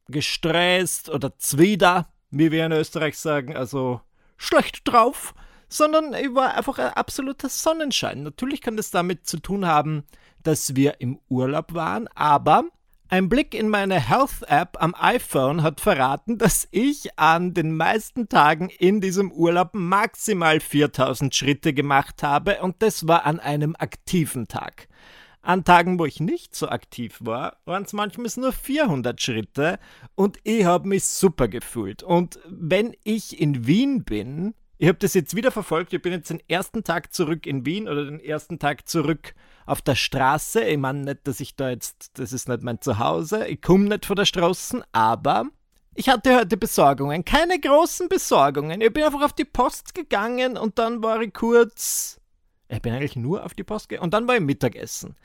gestresst 0.10 1.10
oder 1.10 1.36
zwider, 1.40 2.14
wie 2.30 2.52
wir 2.52 2.68
in 2.68 2.72
Österreich 2.72 3.18
sagen, 3.18 3.58
also 3.58 4.02
schlecht 4.39 4.88
drauf, 4.88 5.36
sondern 5.67 6.15
ich 6.15 6.34
war 6.34 6.55
einfach 6.55 6.79
ein 6.79 6.93
absoluter 6.93 7.50
Sonnenschein. 7.50 8.24
Natürlich 8.24 8.62
kann 8.62 8.77
das 8.77 8.89
damit 8.89 9.27
zu 9.27 9.38
tun 9.38 9.67
haben, 9.67 10.03
dass 10.41 10.75
wir 10.75 11.00
im 11.00 11.19
Urlaub 11.29 11.75
waren, 11.75 12.08
aber 12.15 12.63
ein 13.12 13.27
Blick 13.27 13.55
in 13.55 13.69
meine 13.69 14.00
Health-App 14.00 14.77
am 14.79 14.93
iPhone 14.96 15.63
hat 15.63 15.81
verraten, 15.81 16.38
dass 16.38 16.67
ich 16.69 17.17
an 17.17 17.55
den 17.55 17.75
meisten 17.75 18.29
Tagen 18.29 18.69
in 18.69 19.01
diesem 19.01 19.31
Urlaub 19.31 19.72
maximal 19.74 20.60
4000 20.60 21.34
Schritte 21.34 21.74
gemacht 21.74 22.22
habe 22.22 22.62
und 22.62 22.84
das 22.84 23.08
war 23.08 23.25
an 23.25 23.39
einem 23.39 23.75
aktiven 23.77 24.48
Tag. 24.48 24.88
An 25.50 25.63
Tagen, 25.63 25.98
wo 25.98 26.06
ich 26.06 26.20
nicht 26.20 26.53
so 26.53 26.70
aktiv 26.70 27.18
war, 27.22 27.58
waren 27.65 27.82
es 27.82 27.91
manchmal 27.91 28.29
nur 28.36 28.53
400 28.53 29.20
Schritte 29.20 29.79
und 30.13 30.38
ich 30.44 30.63
habe 30.63 30.88
mich 30.88 31.06
super 31.06 31.48
gefühlt. 31.48 32.03
Und 32.03 32.39
wenn 32.48 32.96
ich 33.03 33.41
in 33.41 33.65
Wien 33.65 34.03
bin, 34.03 34.53
ich 34.77 34.88
habe 34.88 35.00
das 35.00 35.15
jetzt 35.15 35.36
wieder 35.36 35.50
verfolgt, 35.50 35.91
ich 35.91 36.03
bin 36.03 36.13
jetzt 36.13 36.29
den 36.29 36.39
ersten 36.48 36.84
Tag 36.84 37.15
zurück 37.15 37.48
in 37.48 37.65
Wien 37.65 37.89
oder 37.89 38.06
den 38.06 38.20
ersten 38.20 38.60
Tag 38.60 38.88
zurück 38.88 39.34
auf 39.65 39.82
der 39.82 39.96
Straße. 39.96 40.62
Ich 40.62 40.77
meine 40.77 41.00
nicht, 41.00 41.25
dass 41.25 41.39
ich 41.39 41.56
da 41.56 41.72
jetzt, 41.72 42.20
das 42.20 42.32
ist 42.32 42.48
nicht 42.48 42.62
mein 42.62 42.79
Zuhause, 42.79 43.48
ich 43.48 43.60
komme 43.60 43.86
nicht 43.86 44.06
von 44.06 44.18
der 44.18 44.25
Straße, 44.25 44.84
aber 44.91 45.48
ich 45.96 46.10
hatte 46.10 46.36
heute 46.36 46.58
Besorgungen, 46.58 47.25
keine 47.25 47.60
großen 47.60 48.08
Besorgungen. 48.08 48.82
Ich 48.82 48.94
bin 48.94 49.03
einfach 49.03 49.24
auf 49.24 49.34
die 49.34 49.46
Post 49.46 49.96
gegangen 49.96 50.60
und 50.60 50.77
dann 50.77 51.01
war 51.01 51.20
ich 51.22 51.34
kurz 51.34 52.19
ich 52.72 52.82
bin 52.84 52.94
eigentlich 52.94 53.16
nur 53.16 53.44
auf 53.44 53.56
die 53.56 53.64
Post 53.64 53.90
gegangen 53.90 54.06
und 54.06 54.14
dann 54.14 54.28
war 54.28 54.36
ich 54.36 54.42
Mittagessen. 54.42 55.16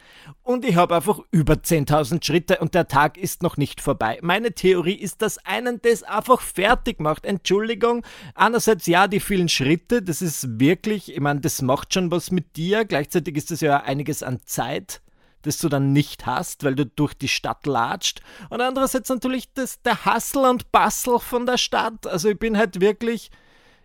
Und 0.43 0.65
ich 0.65 0.77
habe 0.77 0.97
einfach 0.97 1.21
über 1.31 1.55
10.000 1.55 2.25
Schritte 2.25 2.59
und 2.59 2.75
der 2.75 2.89
Tag 2.89 3.19
ist 3.19 3.43
noch 3.43 3.59
nicht 3.59 3.83
vorbei. 3.83 4.19
Meine 4.23 4.53
Theorie 4.53 4.95
ist, 4.95 5.21
dass 5.21 5.37
einen 5.45 5.81
das 5.83 6.03
einfach 6.03 6.41
fertig 6.41 7.01
macht. 7.01 7.27
Entschuldigung. 7.27 8.05
Einerseits 8.35 8.87
ja, 8.87 9.09
die 9.09 9.21
vielen 9.21 9.51
Schritte, 9.51 10.03
das 10.03 10.23
ist 10.23 10.59
wirklich, 10.59 11.13
ich 11.13 11.21
meine, 11.21 11.41
das 11.41 11.61
macht 11.61 11.93
schon 11.93 12.11
was 12.11 12.31
mit 12.31 12.57
dir. 12.57 12.87
Gleichzeitig 12.87 13.37
ist 13.37 13.51
das 13.51 13.61
ja 13.61 13.83
einiges 13.83 14.23
an 14.23 14.41
Zeit 14.47 15.03
das 15.43 15.59
du 15.59 15.69
dann 15.69 15.93
nicht 15.93 16.25
hast, 16.25 16.65
weil 16.65 16.75
du 16.75 16.87
durch 16.87 17.13
die 17.13 17.29
Stadt 17.29 17.67
latscht. 17.67 18.23
Und 18.49 18.63
andererseits 18.63 19.11
natürlich 19.11 19.53
das, 19.53 19.83
der 19.83 20.07
Hassel 20.07 20.47
und 20.47 20.73
Bassel 20.73 21.19
von 21.19 21.45
der 21.45 21.59
Stadt. 21.59 22.07
Also 22.07 22.31
ich 22.31 22.39
bin 22.39 22.57
halt 22.57 22.81
wirklich 22.81 23.31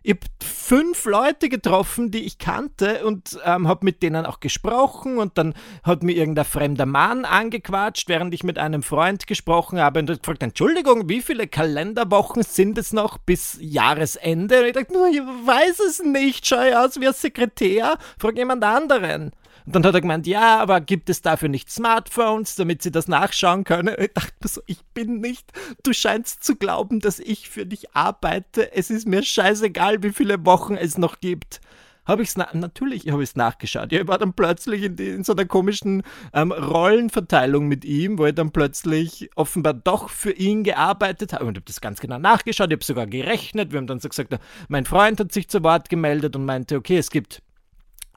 ich 0.01 0.11
habe 0.11 0.21
fünf 0.41 1.05
Leute 1.05 1.49
getroffen, 1.49 2.11
die 2.11 2.25
ich 2.25 2.37
kannte 2.37 3.05
und 3.05 3.39
ähm, 3.43 3.67
habe 3.67 3.85
mit 3.85 4.01
denen 4.01 4.25
auch 4.25 4.39
gesprochen 4.39 5.17
und 5.17 5.37
dann 5.37 5.53
hat 5.83 6.03
mir 6.03 6.13
irgendein 6.13 6.45
fremder 6.45 6.85
Mann 6.85 7.25
angequatscht, 7.25 8.07
während 8.07 8.33
ich 8.33 8.43
mit 8.43 8.57
einem 8.57 8.83
Freund 8.83 9.27
gesprochen 9.27 9.79
habe 9.79 9.99
und 9.99 10.09
hat 10.09 10.23
gefragt, 10.23 10.43
Entschuldigung, 10.43 11.09
wie 11.09 11.21
viele 11.21 11.47
Kalenderwochen 11.47 12.43
sind 12.43 12.77
es 12.77 12.93
noch 12.93 13.17
bis 13.17 13.57
Jahresende? 13.59 14.61
Und 14.61 14.65
ich 14.67 14.73
dachte, 14.73 14.93
ich 15.11 15.19
weiß 15.19 15.79
es 15.79 16.03
nicht, 16.03 16.47
schau 16.47 16.57
aus 16.57 16.99
wie 16.99 17.07
ein 17.07 17.13
Sekretär, 17.13 17.97
frag 18.17 18.37
jemand 18.37 18.63
anderen. 18.63 19.31
Und 19.69 19.75
dann 19.75 19.85
hat 19.85 19.93
er 19.93 20.01
gemeint, 20.01 20.25
ja, 20.25 20.57
aber 20.57 20.81
gibt 20.81 21.11
es 21.11 21.21
dafür 21.21 21.47
nicht 21.47 21.69
Smartphones, 21.69 22.55
damit 22.55 22.81
sie 22.81 22.89
das 22.89 23.07
nachschauen 23.07 23.65
können? 23.65 23.95
Ich 23.99 24.11
dachte 24.15 24.47
so, 24.47 24.61
ich 24.65 24.83
bin 24.95 25.19
nicht, 25.19 25.53
du 25.83 25.93
scheinst 25.93 26.43
zu 26.43 26.55
glauben, 26.55 27.01
dass 27.01 27.19
ich 27.19 27.51
für 27.51 27.67
dich 27.67 27.95
arbeite. 27.95 28.73
Es 28.73 28.89
ist 28.89 29.07
mir 29.07 29.21
scheißegal, 29.21 30.01
wie 30.01 30.09
viele 30.09 30.43
Wochen 30.43 30.75
es 30.75 30.97
noch 30.97 31.19
gibt. 31.19 31.61
Habe 32.07 32.23
ich 32.23 32.29
es 32.29 32.35
natürlich 32.35 33.11
habe 33.11 33.21
ich 33.21 33.29
es 33.29 33.35
nachgeschaut. 33.35 33.93
Ich 33.93 34.07
war 34.07 34.17
dann 34.17 34.33
plötzlich 34.33 34.81
in, 34.81 34.97
in 34.97 35.23
so 35.23 35.33
einer 35.33 35.45
komischen 35.45 36.01
ähm, 36.33 36.51
Rollenverteilung 36.51 37.67
mit 37.67 37.85
ihm, 37.85 38.17
wo 38.17 38.25
ich 38.25 38.33
dann 38.33 38.49
plötzlich 38.49 39.29
offenbar 39.35 39.75
doch 39.75 40.09
für 40.09 40.31
ihn 40.31 40.63
gearbeitet 40.63 41.33
habe. 41.33 41.45
Und 41.45 41.57
habe 41.57 41.65
das 41.67 41.79
ganz 41.79 41.99
genau 41.99 42.17
nachgeschaut. 42.17 42.69
Ich 42.69 42.73
habe 42.73 42.83
sogar 42.83 43.05
gerechnet. 43.05 43.71
Wir 43.71 43.77
haben 43.77 43.85
dann 43.85 43.99
so 43.99 44.09
gesagt, 44.09 44.35
mein 44.67 44.85
Freund 44.85 45.19
hat 45.19 45.31
sich 45.31 45.47
zu 45.47 45.61
Wort 45.61 45.89
gemeldet 45.89 46.35
und 46.35 46.45
meinte, 46.45 46.75
okay, 46.75 46.97
es 46.97 47.11
gibt 47.11 47.43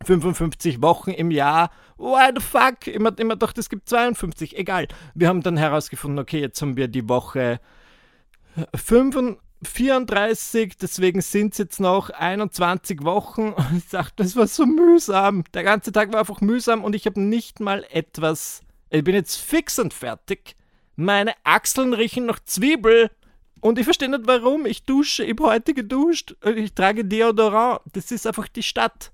55 0.05 0.83
Wochen 0.83 1.11
im 1.11 1.31
Jahr. 1.31 1.71
What 1.97 2.35
the 2.37 2.43
fuck? 2.43 2.87
Immer, 2.87 3.19
immer 3.19 3.37
doch, 3.37 3.53
es 3.57 3.69
gibt 3.69 3.89
52. 3.89 4.57
Egal. 4.57 4.89
Wir 5.15 5.29
haben 5.29 5.43
dann 5.43 5.57
herausgefunden, 5.57 6.19
okay, 6.19 6.41
jetzt 6.41 6.61
haben 6.63 6.77
wir 6.77 6.89
die 6.89 7.09
Woche 7.09 7.61
34, 9.65 10.77
deswegen 10.77 11.21
sind 11.21 11.53
es 11.53 11.59
jetzt 11.59 11.81
noch 11.81 12.11
21 12.11 13.05
Wochen. 13.05 13.53
Und 13.53 13.79
ich 13.79 13.89
dachte, 13.89 14.15
das 14.17 14.37
war 14.37 14.47
so 14.47 14.67
mühsam. 14.67 15.45
Der 15.55 15.63
ganze 15.63 15.93
Tag 15.93 16.13
war 16.13 16.21
einfach 16.21 16.41
mühsam 16.41 16.85
und 16.85 16.95
ich 16.95 17.07
habe 17.07 17.21
nicht 17.21 17.61
mal 17.61 17.85
etwas. 17.91 18.63
Ich 18.91 19.05
bin 19.05 19.15
jetzt 19.15 19.37
fix 19.37 19.79
und 19.79 19.95
fertig. 19.95 20.57
Meine 20.97 21.33
Achseln 21.45 21.95
riechen 21.95 22.27
nach 22.27 22.41
Zwiebel. 22.41 23.11
Und 23.61 23.79
ich 23.79 23.85
verstehe 23.85 24.11
nicht 24.11 24.27
warum. 24.27 24.67
Ich 24.67 24.85
dusche, 24.85 25.25
ich 25.25 25.31
habe 25.31 25.45
heute 25.45 25.73
geduscht. 25.73 26.35
Ich 26.45 26.75
trage 26.75 27.05
Deodorant. 27.05 27.81
Das 27.93 28.11
ist 28.11 28.27
einfach 28.27 28.49
die 28.49 28.63
Stadt. 28.63 29.13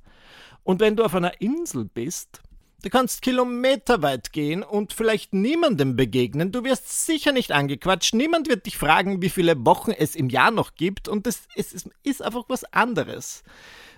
Und 0.68 0.80
wenn 0.80 0.96
du 0.96 1.04
auf 1.04 1.14
einer 1.14 1.40
Insel 1.40 1.86
bist, 1.86 2.42
du 2.82 2.90
kannst 2.90 3.22
kilometerweit 3.22 4.34
gehen 4.34 4.62
und 4.62 4.92
vielleicht 4.92 5.32
niemandem 5.32 5.96
begegnen. 5.96 6.52
Du 6.52 6.62
wirst 6.62 7.06
sicher 7.06 7.32
nicht 7.32 7.52
angequatscht. 7.52 8.12
Niemand 8.12 8.50
wird 8.50 8.66
dich 8.66 8.76
fragen, 8.76 9.22
wie 9.22 9.30
viele 9.30 9.64
Wochen 9.64 9.92
es 9.92 10.14
im 10.14 10.28
Jahr 10.28 10.50
noch 10.50 10.74
gibt. 10.74 11.08
Und 11.08 11.26
es, 11.26 11.48
es 11.56 11.86
ist 12.02 12.20
einfach 12.20 12.44
was 12.48 12.64
anderes. 12.64 13.44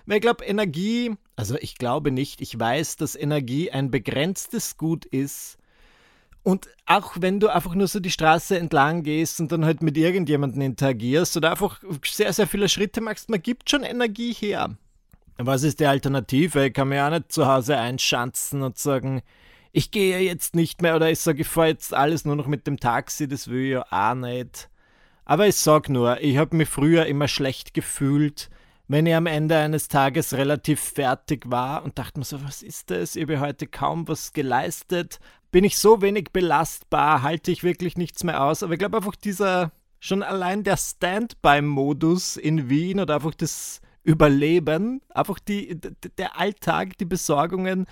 Weil 0.05 0.15
ich 0.15 0.21
glaube, 0.21 0.45
Energie, 0.45 1.13
also 1.35 1.57
ich 1.59 1.77
glaube 1.77 2.09
nicht, 2.09 2.39
ich 2.39 2.57
weiß, 2.57 2.95
dass 2.95 3.17
Energie 3.17 3.69
ein 3.69 3.91
begrenztes 3.91 4.77
Gut 4.77 5.03
ist. 5.03 5.57
Und 6.41 6.69
auch 6.85 7.17
wenn 7.19 7.41
du 7.41 7.49
einfach 7.49 7.75
nur 7.75 7.87
so 7.87 7.99
die 7.99 8.11
Straße 8.11 8.57
entlang 8.57 9.03
gehst 9.03 9.41
und 9.41 9.51
dann 9.51 9.65
halt 9.65 9.83
mit 9.83 9.97
irgendjemandem 9.97 10.61
interagierst 10.61 11.35
oder 11.35 11.51
einfach 11.51 11.81
sehr, 12.05 12.31
sehr 12.31 12.47
viele 12.47 12.69
Schritte 12.69 13.01
machst, 13.01 13.29
man 13.29 13.41
gibt 13.41 13.69
schon 13.69 13.83
Energie 13.83 14.31
her. 14.31 14.77
Was 15.45 15.63
ist 15.63 15.79
die 15.79 15.85
Alternative? 15.85 16.67
Ich 16.67 16.73
kann 16.73 16.89
mir 16.89 17.05
auch 17.05 17.09
nicht 17.09 17.31
zu 17.31 17.47
Hause 17.47 17.77
einschanzen 17.77 18.61
und 18.61 18.77
sagen, 18.77 19.21
ich 19.71 19.91
gehe 19.91 20.19
jetzt 20.19 20.55
nicht 20.55 20.81
mehr 20.81 20.95
oder 20.95 21.09
ich 21.09 21.19
sage, 21.19 21.41
ich 21.41 21.47
fahre 21.47 21.69
jetzt 21.69 21.93
alles 21.93 22.25
nur 22.25 22.35
noch 22.35 22.47
mit 22.47 22.67
dem 22.67 22.79
Taxi, 22.79 23.27
das 23.27 23.47
will 23.47 23.65
ich 23.65 23.71
ja 23.71 23.85
auch 23.89 24.15
nicht. 24.15 24.69
Aber 25.25 25.47
ich 25.47 25.55
sag 25.55 25.89
nur, 25.89 26.21
ich 26.21 26.37
habe 26.37 26.55
mich 26.55 26.67
früher 26.67 27.05
immer 27.05 27.27
schlecht 27.27 27.73
gefühlt, 27.73 28.49
wenn 28.87 29.05
ich 29.05 29.15
am 29.15 29.27
Ende 29.27 29.57
eines 29.57 29.87
Tages 29.87 30.33
relativ 30.33 30.81
fertig 30.81 31.49
war 31.49 31.83
und 31.83 31.97
dachte 31.97 32.19
mir 32.19 32.25
so, 32.25 32.43
was 32.43 32.61
ist 32.61 32.91
das? 32.91 33.15
Ich 33.15 33.23
habe 33.23 33.39
heute 33.39 33.67
kaum 33.67 34.07
was 34.07 34.33
geleistet. 34.33 35.19
Bin 35.51 35.63
ich 35.63 35.77
so 35.77 36.01
wenig 36.01 36.31
belastbar, 36.33 37.21
halte 37.21 37.51
ich 37.51 37.63
wirklich 37.63 37.97
nichts 37.97 38.23
mehr 38.23 38.43
aus. 38.43 38.63
Aber 38.63 38.73
ich 38.73 38.79
glaube 38.79 38.97
einfach 38.97 39.15
dieser 39.15 39.71
Schon 40.03 40.23
allein 40.23 40.63
der 40.63 40.77
Standby-Modus 40.77 42.35
in 42.35 42.69
Wien 42.69 42.99
oder 42.99 43.13
einfach 43.13 43.35
das 43.35 43.81
Überleben, 44.03 45.01
einfach 45.09 45.39
die, 45.39 45.79
der 46.17 46.39
Alltag, 46.39 46.97
die 46.97 47.05
Besorgungen, 47.05 47.85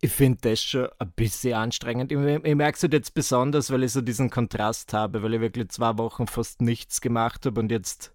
ich 0.00 0.12
finde 0.12 0.38
das 0.42 0.62
schon 0.62 0.88
ein 0.98 1.12
bisschen 1.12 1.54
anstrengend. 1.54 2.12
Ich, 2.12 2.18
ich 2.18 2.54
merke 2.54 2.76
es 2.76 2.82
halt 2.82 2.92
jetzt 2.92 3.14
besonders, 3.14 3.70
weil 3.70 3.82
ich 3.82 3.92
so 3.92 4.00
diesen 4.00 4.30
Kontrast 4.30 4.92
habe, 4.92 5.22
weil 5.22 5.34
ich 5.34 5.40
wirklich 5.40 5.68
zwei 5.70 5.96
Wochen 5.98 6.26
fast 6.26 6.60
nichts 6.60 7.00
gemacht 7.00 7.46
habe 7.46 7.60
und 7.60 7.70
jetzt 7.70 8.12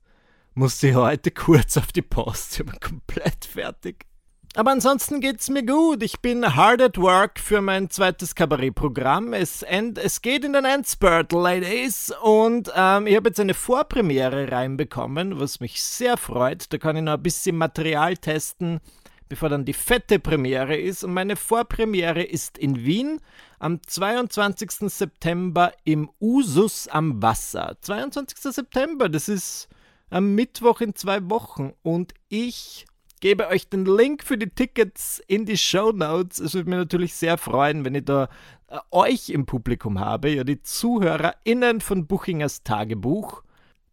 musste 0.53 0.89
ich 0.89 0.95
heute 0.95 1.31
kurz 1.31 1.77
auf 1.77 1.91
die 1.91 2.01
Post. 2.01 2.59
Ich 2.59 2.65
bin 2.65 2.79
komplett 2.79 3.45
fertig. 3.45 4.05
Aber 4.53 4.71
ansonsten 4.71 5.21
geht's 5.21 5.49
mir 5.49 5.65
gut. 5.65 6.03
Ich 6.03 6.19
bin 6.19 6.57
hard 6.57 6.81
at 6.81 6.97
work 6.97 7.39
für 7.39 7.61
mein 7.61 7.89
zweites 7.89 8.35
Kabarettprogramm. 8.35 9.31
Es, 9.31 9.63
es 9.63 10.21
geht 10.21 10.43
in 10.43 10.51
den 10.51 10.65
Endspurt, 10.65 11.31
Ladies. 11.31 12.13
Und 12.21 12.69
ähm, 12.75 13.07
ich 13.07 13.15
habe 13.15 13.29
jetzt 13.29 13.39
eine 13.39 13.53
Vorpremiere 13.53 14.51
reinbekommen, 14.51 15.39
was 15.39 15.61
mich 15.61 15.81
sehr 15.81 16.17
freut. 16.17 16.73
Da 16.73 16.77
kann 16.77 16.97
ich 16.97 17.03
noch 17.03 17.13
ein 17.13 17.23
bisschen 17.23 17.55
Material 17.55 18.17
testen, 18.17 18.81
bevor 19.29 19.47
dann 19.47 19.63
die 19.63 19.71
fette 19.71 20.19
Premiere 20.19 20.75
ist. 20.75 21.05
Und 21.05 21.13
meine 21.13 21.37
Vorpremiere 21.37 22.21
ist 22.21 22.57
in 22.57 22.83
Wien 22.83 23.21
am 23.57 23.81
22. 23.81 24.91
September 24.91 25.71
im 25.85 26.09
Usus 26.19 26.89
am 26.89 27.21
Wasser. 27.21 27.77
22. 27.79 28.37
September, 28.53 29.07
das 29.07 29.29
ist 29.29 29.69
am 30.09 30.35
Mittwoch 30.35 30.81
in 30.81 30.93
zwei 30.93 31.29
Wochen. 31.29 31.71
Und 31.83 32.13
ich 32.27 32.85
gebe 33.21 33.47
euch 33.47 33.69
den 33.69 33.85
Link 33.85 34.23
für 34.23 34.37
die 34.37 34.49
Tickets 34.49 35.21
in 35.27 35.45
die 35.45 35.57
Show 35.57 35.93
Notes. 35.93 36.39
Es 36.39 36.53
würde 36.53 36.69
mich 36.69 36.79
natürlich 36.79 37.13
sehr 37.13 37.37
freuen, 37.37 37.85
wenn 37.85 37.95
ich 37.95 38.03
da 38.03 38.27
äh, 38.67 38.79
euch 38.91 39.29
im 39.29 39.45
Publikum 39.45 39.99
habe, 39.99 40.29
ja 40.29 40.43
die 40.43 40.61
ZuhörerInnen 40.61 41.79
von 41.79 42.07
Buchingers 42.07 42.63
Tagebuch. 42.63 43.43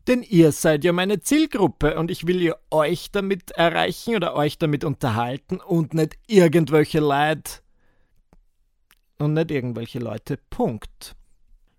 Denn 0.08 0.22
ihr 0.22 0.52
seid 0.52 0.84
ja 0.84 0.92
meine 0.92 1.20
Zielgruppe 1.20 1.98
und 1.98 2.10
ich 2.10 2.26
will 2.26 2.42
ja 2.42 2.56
euch 2.70 3.12
damit 3.12 3.50
erreichen 3.50 4.16
oder 4.16 4.34
euch 4.34 4.56
damit 4.56 4.82
unterhalten 4.82 5.60
und 5.60 5.92
nicht 5.92 6.18
irgendwelche 6.26 7.00
Leute. 7.00 7.60
Und 9.18 9.34
nicht 9.34 9.50
irgendwelche 9.50 9.98
Leute. 9.98 10.38
Punkt. 10.48 11.17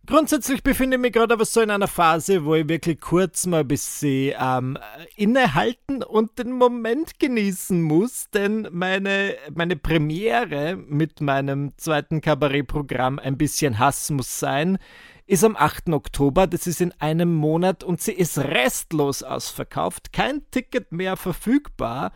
Grundsätzlich 0.10 0.64
befinde 0.64 0.96
ich 0.98 1.02
mich 1.02 1.14
gerade 1.14 1.36
aber 1.36 1.46
so 1.46 1.62
in 1.62 1.70
einer 1.70 1.88
Phase, 1.88 2.44
wo 2.44 2.56
ich 2.56 2.68
wirklich 2.68 3.00
kurz 3.00 3.46
mal 3.46 3.60
ein 3.60 3.68
bisschen 3.68 4.34
ähm, 4.42 4.76
innehalten 5.16 6.02
und 6.02 6.40
den 6.40 6.52
Moment 6.54 7.20
genießen 7.20 7.80
muss, 7.80 8.28
denn 8.32 8.68
meine, 8.72 9.36
meine 9.54 9.76
Premiere 9.76 10.78
mit 10.78 11.22
meinem 11.22 11.74
zweiten 11.78 12.22
Kabarettprogramm 12.22 13.20
Ein 13.20 13.38
bisschen 13.38 13.78
Hass 13.78 14.10
muss 14.10 14.40
sein, 14.40 14.80
ist 15.28 15.44
am 15.44 15.56
8. 15.56 15.90
Oktober, 15.90 16.48
das 16.48 16.66
ist 16.66 16.82
in 16.82 16.92
einem 16.98 17.36
Monat 17.36 17.84
und 17.84 18.02
sie 18.02 18.14
ist 18.14 18.40
restlos 18.40 19.22
ausverkauft, 19.22 20.12
kein 20.12 20.42
Ticket 20.50 20.92
mehr 20.92 21.18
verfügbar. 21.18 22.14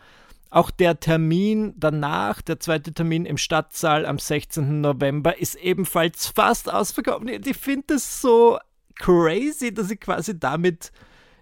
Auch 0.54 0.70
der 0.70 1.00
Termin 1.00 1.74
danach, 1.76 2.40
der 2.40 2.60
zweite 2.60 2.94
Termin 2.94 3.26
im 3.26 3.38
Stadtsaal 3.38 4.06
am 4.06 4.20
16. 4.20 4.80
November, 4.80 5.36
ist 5.36 5.56
ebenfalls 5.56 6.28
fast 6.28 6.72
ausverkauft. 6.72 7.24
Ich 7.28 7.56
finde 7.56 7.94
es 7.94 8.20
so 8.20 8.60
crazy, 8.94 9.74
dass 9.74 9.90
ich 9.90 9.98
quasi 9.98 10.38
damit 10.38 10.92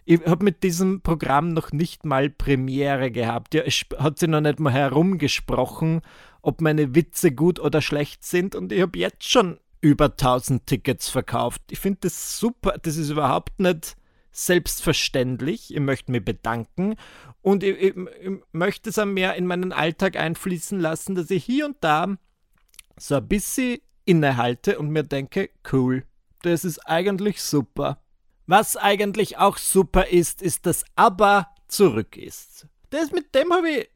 ich 0.06 0.24
habe 0.24 0.44
mit 0.44 0.62
diesem 0.62 1.02
Programm 1.02 1.52
noch 1.52 1.72
nicht 1.72 2.06
mal 2.06 2.30
Premiere 2.30 3.10
gehabt. 3.10 3.52
Ja, 3.52 3.64
es 3.64 3.84
hat 3.98 4.18
sie 4.18 4.28
noch 4.28 4.40
nicht 4.40 4.60
mal 4.60 4.72
herumgesprochen, 4.72 6.00
ob 6.40 6.62
meine 6.62 6.94
Witze 6.94 7.32
gut 7.32 7.60
oder 7.60 7.82
schlecht 7.82 8.24
sind. 8.24 8.54
Und 8.54 8.72
ich 8.72 8.80
habe 8.80 8.98
jetzt 8.98 9.28
schon 9.28 9.58
über 9.82 10.06
1000 10.06 10.66
Tickets 10.66 11.10
verkauft. 11.10 11.60
Ich 11.70 11.80
finde 11.80 11.98
das 12.00 12.40
super. 12.40 12.78
Das 12.82 12.96
ist 12.96 13.10
überhaupt 13.10 13.60
nicht 13.60 13.94
selbstverständlich. 14.32 15.72
Ich 15.72 15.80
möchte 15.80 16.10
mich 16.10 16.24
bedanken 16.24 16.96
und 17.42 17.62
ich, 17.62 17.76
ich, 17.78 17.96
ich 17.96 18.32
möchte 18.52 18.90
es 18.90 19.04
mehr 19.04 19.34
in 19.34 19.46
meinen 19.46 19.72
Alltag 19.72 20.16
einfließen 20.16 20.80
lassen, 20.80 21.14
dass 21.14 21.30
ich 21.30 21.44
hier 21.44 21.66
und 21.66 21.76
da 21.80 22.16
so 22.98 23.16
ein 23.16 23.28
bisschen 23.28 23.78
innehalte 24.04 24.78
und 24.78 24.90
mir 24.90 25.04
denke, 25.04 25.50
cool, 25.72 26.04
das 26.42 26.64
ist 26.64 26.78
eigentlich 26.80 27.40
super. 27.42 28.02
Was 28.46 28.76
eigentlich 28.76 29.38
auch 29.38 29.58
super 29.58 30.08
ist, 30.08 30.42
ist, 30.42 30.66
dass 30.66 30.84
Aber 30.96 31.48
zurück 31.68 32.16
ist. 32.16 32.66
Das, 32.92 33.10
mit 33.10 33.34
dem 33.34 33.50
habe 33.54 33.70
ich 33.70 33.88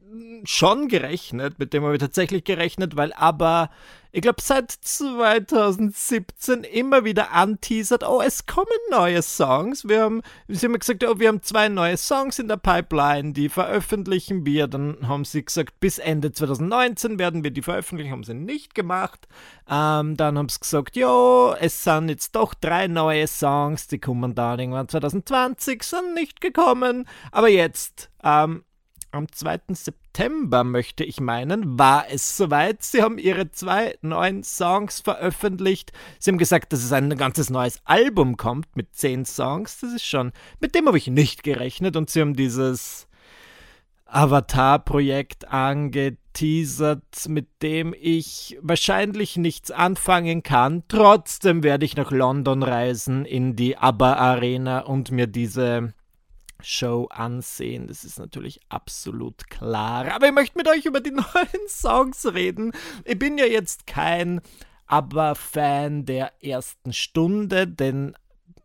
schon 0.45 0.87
gerechnet, 0.87 1.59
mit 1.59 1.71
dem 1.71 1.83
habe 1.83 1.93
ich 1.93 1.99
tatsächlich 1.99 2.43
gerechnet, 2.43 2.97
weil 2.97 3.13
aber 3.13 3.69
ich 4.11 4.23
glaube, 4.23 4.41
seit 4.41 4.71
2017 4.71 6.63
immer 6.63 7.05
wieder 7.05 7.31
anteasert, 7.31 8.03
oh, 8.03 8.19
es 8.19 8.47
kommen 8.47 8.65
neue 8.89 9.21
Songs. 9.21 9.87
Wir 9.87 10.01
haben, 10.01 10.23
sie 10.47 10.65
haben 10.65 10.79
gesagt, 10.79 11.03
oh, 11.03 11.19
wir 11.19 11.27
haben 11.27 11.43
zwei 11.43 11.69
neue 11.69 11.97
Songs 11.97 12.39
in 12.39 12.47
der 12.47 12.57
Pipeline, 12.57 13.33
die 13.33 13.49
veröffentlichen 13.49 14.43
wir. 14.47 14.65
Dann 14.65 15.07
haben 15.07 15.25
sie 15.25 15.45
gesagt, 15.45 15.79
bis 15.79 15.99
Ende 15.99 16.31
2019 16.31 17.19
werden 17.19 17.43
wir 17.43 17.51
die 17.51 17.61
veröffentlichen, 17.61 18.11
haben 18.11 18.23
sie 18.23 18.33
nicht 18.33 18.73
gemacht. 18.73 19.27
Ähm, 19.69 20.17
dann 20.17 20.39
haben 20.39 20.49
sie 20.49 20.61
gesagt, 20.61 20.95
jo, 20.95 21.53
es 21.59 21.83
sind 21.83 22.09
jetzt 22.09 22.35
doch 22.35 22.55
drei 22.55 22.87
neue 22.87 23.27
Songs, 23.27 23.85
die 23.85 23.99
kommen 23.99 24.33
dann 24.33 24.59
irgendwann 24.59 24.89
2020, 24.89 25.83
sind 25.83 26.15
nicht 26.15 26.41
gekommen. 26.41 27.07
Aber 27.31 27.49
jetzt, 27.49 28.09
ähm, 28.23 28.63
am 29.11 29.31
2. 29.31 29.59
September, 29.73 30.63
möchte 30.63 31.03
ich 31.03 31.19
meinen, 31.19 31.77
war 31.79 32.05
es 32.09 32.37
soweit. 32.37 32.83
Sie 32.83 33.01
haben 33.01 33.17
ihre 33.17 33.51
zwei 33.51 33.97
neuen 34.01 34.43
Songs 34.43 34.99
veröffentlicht. 34.99 35.91
Sie 36.19 36.31
haben 36.31 36.37
gesagt, 36.37 36.73
dass 36.73 36.83
es 36.83 36.91
ein 36.91 37.09
ganzes 37.17 37.49
neues 37.49 37.79
Album 37.85 38.37
kommt 38.37 38.75
mit 38.75 38.95
zehn 38.95 39.25
Songs. 39.25 39.79
Das 39.79 39.93
ist 39.93 40.05
schon, 40.05 40.31
mit 40.59 40.75
dem 40.75 40.87
habe 40.87 40.97
ich 40.97 41.07
nicht 41.07 41.43
gerechnet. 41.43 41.95
Und 41.95 42.09
sie 42.09 42.21
haben 42.21 42.35
dieses 42.35 43.07
Avatar-Projekt 44.05 45.49
angeteasert, 45.49 47.27
mit 47.27 47.47
dem 47.61 47.93
ich 47.99 48.57
wahrscheinlich 48.61 49.37
nichts 49.37 49.71
anfangen 49.71 50.43
kann. 50.43 50.83
Trotzdem 50.87 51.63
werde 51.63 51.85
ich 51.85 51.95
nach 51.97 52.11
London 52.11 52.63
reisen 52.63 53.25
in 53.25 53.55
die 53.55 53.77
ABBA 53.77 54.13
Arena 54.13 54.79
und 54.79 55.11
mir 55.11 55.27
diese 55.27 55.93
Show 56.67 57.07
ansehen. 57.09 57.87
Das 57.87 58.03
ist 58.03 58.19
natürlich 58.19 58.59
absolut 58.69 59.49
klar. 59.49 60.11
Aber 60.11 60.27
ich 60.27 60.33
möchte 60.33 60.57
mit 60.57 60.67
euch 60.67 60.85
über 60.85 60.99
die 60.99 61.11
neuen 61.33 61.67
Songs 61.67 62.25
reden. 62.33 62.73
Ich 63.05 63.17
bin 63.17 63.37
ja 63.37 63.45
jetzt 63.45 63.87
kein 63.87 64.41
aber-Fan 64.85 66.05
der 66.05 66.31
ersten 66.43 66.93
Stunde, 66.93 67.67
denn 67.67 68.15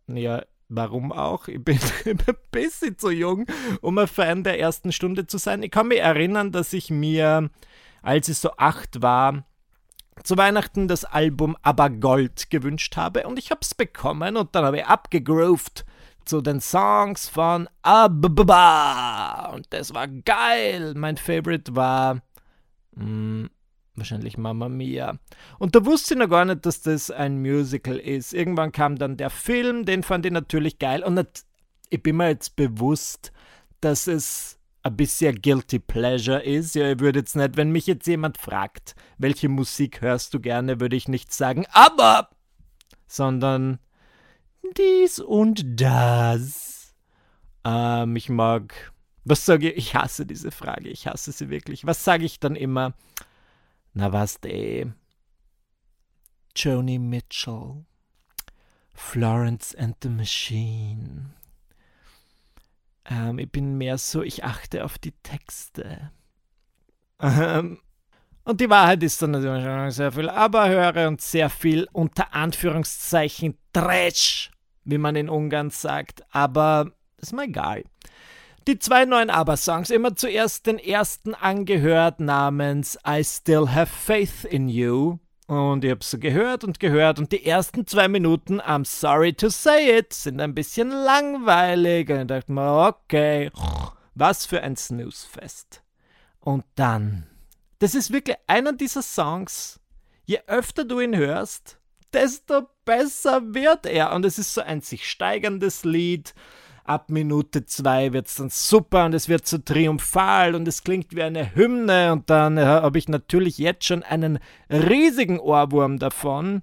ja, 0.09 0.43
warum 0.69 1.13
auch? 1.13 1.47
Ich 1.47 1.63
bin 1.63 1.79
ein 2.05 2.19
bisschen 2.51 2.99
zu 2.99 3.11
jung, 3.11 3.47
um 3.81 3.99
ein 3.99 4.09
Fan 4.09 4.43
der 4.43 4.59
ersten 4.59 4.91
Stunde 4.91 5.27
zu 5.27 5.39
sein. 5.39 5.63
Ich 5.63 5.71
kann 5.71 5.89
mich 5.89 6.01
erinnern, 6.01 6.51
dass 6.51 6.73
ich 6.73 6.91
mir, 6.91 7.51
als 8.03 8.29
ich 8.29 8.39
so 8.39 8.51
acht 8.57 9.01
war, 9.01 9.45
zu 10.25 10.37
Weihnachten 10.37 10.89
das 10.89 11.05
Album 11.05 11.57
Aber 11.63 11.89
Gold 11.89 12.51
gewünscht 12.51 12.97
habe 12.97 13.27
und 13.27 13.39
ich 13.39 13.51
habe 13.51 13.61
es 13.63 13.75
bekommen 13.75 14.37
und 14.37 14.55
dann 14.55 14.65
habe 14.65 14.79
ich 14.79 14.87
abgegroovt 14.87 15.85
zu 16.25 16.41
den 16.41 16.61
Songs 16.61 17.29
von 17.29 17.69
Abba. 17.83 19.51
Und 19.55 19.67
das 19.71 19.95
war 19.95 20.09
geil. 20.09 20.95
Mein 20.97 21.17
Favorite 21.17 21.75
war 21.75 22.17
mh, 22.95 23.05
hm, 23.05 23.51
wahrscheinlich 23.95 24.39
Mamma 24.39 24.69
Mia. 24.69 25.19
Und 25.59 25.75
da 25.75 25.85
wusste 25.85 26.15
ich 26.15 26.21
noch 26.21 26.29
gar 26.29 26.45
nicht, 26.45 26.65
dass 26.67 26.83
das 26.83 27.11
ein 27.11 27.41
Musical 27.41 27.99
ist. 27.99 28.33
Irgendwann 28.33 28.73
kam 28.73 28.97
dann 28.97 29.17
der 29.17 29.31
Film, 29.31 29.85
den 29.85 30.03
fand 30.03 30.27
ich 30.27 30.33
natürlich 30.33 30.79
geil. 30.79 31.03
Und 31.03 31.15
nicht, 31.15 31.45
ich 31.91 32.03
bin 32.03 32.17
mir 32.17 32.29
jetzt 32.29 32.57
bewusst, 32.57 33.33
dass 33.81 34.07
es 34.07 34.59
ein 34.83 34.97
bisschen 34.97 35.41
Guilty 35.41 35.79
Pleasure 35.79 36.43
ist. 36.43 36.75
Ja, 36.75 36.93
ich 36.93 37.01
würde 37.01 37.21
jetzt 37.21 37.37
nicht, 37.37 37.57
wenn 37.57 37.71
mich 37.71 37.87
jetzt 37.87 38.07
jemand 38.07 38.39
fragt, 38.39 38.95
welche 39.19 39.49
Musik 39.49 40.01
hörst 40.01 40.35
du 40.35 40.41
gerne, 40.41 40.81
würde 40.81 40.97
ich 40.97 41.09
nicht 41.09 41.33
sagen, 41.33 41.67
aber, 41.71 42.31
sondern 43.07 43.79
dies 44.79 45.19
und 45.19 45.81
das. 45.81 46.95
Ähm, 47.65 48.17
ich 48.17 48.29
mag. 48.29 48.93
Was 49.25 49.47
sage 49.47 49.71
ich? 49.71 49.77
Ich 49.77 49.95
hasse 49.95 50.27
diese 50.27 50.51
Frage. 50.51 50.89
Ich 50.89 51.07
hasse 51.07 51.33
sie 51.33 51.49
wirklich. 51.49 51.87
Was 51.87 52.05
sage 52.05 52.25
ich 52.25 52.41
dann 52.41 52.57
immer? 52.57 52.95
Na 53.95 54.13
was 54.13 54.41
de? 54.41 54.91
Joni 56.57 56.99
Mitchell. 56.99 57.85
Florence 58.95 59.75
and 59.75 59.97
the 60.03 60.09
Machine. 60.09 61.35
Ähm, 63.05 63.39
ich 63.39 63.51
bin 63.51 63.79
mehr 63.79 63.99
so, 63.99 64.23
ich 64.23 64.45
achte 64.45 64.85
auf 64.85 64.99
die 64.99 65.13
Texte. 65.23 66.13
Ähm, 67.21 67.81
und 68.45 68.61
die 68.61 68.71
Wahrheit 68.71 69.03
ist 69.03 69.23
dann 69.23 69.33
natürlich 69.33 69.95
sehr 69.95 70.13
viel 70.13 70.29
Aberhöre 70.29 71.09
und 71.09 71.21
sehr 71.21 71.51
viel 71.51 71.89
unter 71.93 72.33
Anführungszeichen 72.35 73.59
Trash, 73.73 74.51
wie 74.85 74.99
man 74.99 75.17
in 75.17 75.29
Ungarn 75.29 75.71
sagt. 75.71 76.23
Aber 76.31 76.93
ist 77.19 77.33
mir 77.33 77.45
egal. 77.45 77.85
Die 78.69 78.79
zwei 78.79 79.05
neuen 79.05 79.31
Aber-Songs, 79.31 79.91
immer 79.91 80.15
zuerst 80.15 80.67
den 80.67 80.79
ersten 80.79 81.35
angehört 81.35 82.21
namens 82.21 82.97
I 83.07 83.25
Still 83.25 83.71
Have 83.71 83.93
Faith 83.93 84.45
in 84.45 84.69
You. 84.69 85.19
Und 85.49 85.85
ich 85.85 85.91
habe 85.91 86.05
so 86.05 86.19
gehört 86.19 86.63
und 86.63 86.79
gehört 86.79 87.19
und 87.19 87.33
die 87.33 87.45
ersten 87.45 87.87
zwei 87.87 88.07
Minuten, 88.07 88.61
I'm 88.61 88.87
sorry 88.87 89.33
to 89.33 89.49
say 89.49 89.99
it, 89.99 90.13
sind 90.13 90.41
ein 90.41 90.55
bisschen 90.55 90.91
langweilig. 90.91 92.09
Und 92.09 92.21
ich 92.21 92.27
dachte 92.29 92.53
mir, 92.53 92.87
okay, 92.87 93.51
was 94.15 94.47
für 94.47 94.63
ein 94.63 94.77
Snoozefest. 94.77 95.83
Und 96.39 96.65
dann, 96.77 97.27
das 97.81 97.95
ist 97.95 98.13
wirklich 98.13 98.37
einer 98.47 98.73
dieser 98.73 99.03
Songs, 99.03 99.81
je 100.25 100.41
öfter 100.47 100.85
du 100.85 101.01
ihn 101.01 101.17
hörst, 101.17 101.79
desto 102.13 102.69
besser 102.85 103.55
wird 103.55 103.87
er. 103.87 104.13
Und 104.13 104.25
es 104.25 104.39
ist 104.39 104.55
so 104.55 104.61
ein 104.61 104.81
sich 104.81 105.09
steigerndes 105.09 105.85
Lied 105.85 106.35
ab 106.85 107.11
Minute 107.11 107.65
zwei 107.65 108.13
wird 108.13 108.27
es 108.27 108.37
dann 108.37 108.51
super 108.51 109.05
und 109.05 109.15
es 109.15 109.29
wird 109.29 109.47
so 109.47 109.59
triumphal 109.59 110.55
und 110.55 110.67
es 110.67 110.83
klingt 110.83 111.15
wie 111.15 111.23
eine 111.23 111.55
Hymne 111.55 112.13
und 112.13 112.29
dann 112.29 112.59
äh, 112.59 112.65
habe 112.65 112.99
ich 112.99 113.09
natürlich 113.09 113.59
jetzt 113.59 113.85
schon 113.85 114.03
einen 114.03 114.39
riesigen 114.69 115.39
Ohrwurm 115.39 115.99
davon. 115.99 116.63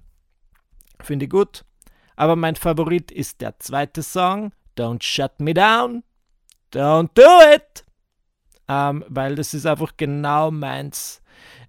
Finde 1.00 1.24
ich 1.24 1.30
gut. 1.30 1.64
Aber 2.16 2.36
mein 2.36 2.56
Favorit 2.56 3.10
ist 3.10 3.40
der 3.40 3.58
zweite 3.58 4.02
Song, 4.02 4.52
Don't 4.76 5.02
Shut 5.02 5.40
Me 5.40 5.54
Down. 5.54 6.02
Don't 6.72 7.10
do 7.14 7.22
it! 7.54 7.84
Ähm, 8.68 9.04
weil 9.08 9.34
das 9.34 9.54
ist 9.54 9.66
einfach 9.66 9.96
genau 9.96 10.50
meins. 10.50 11.22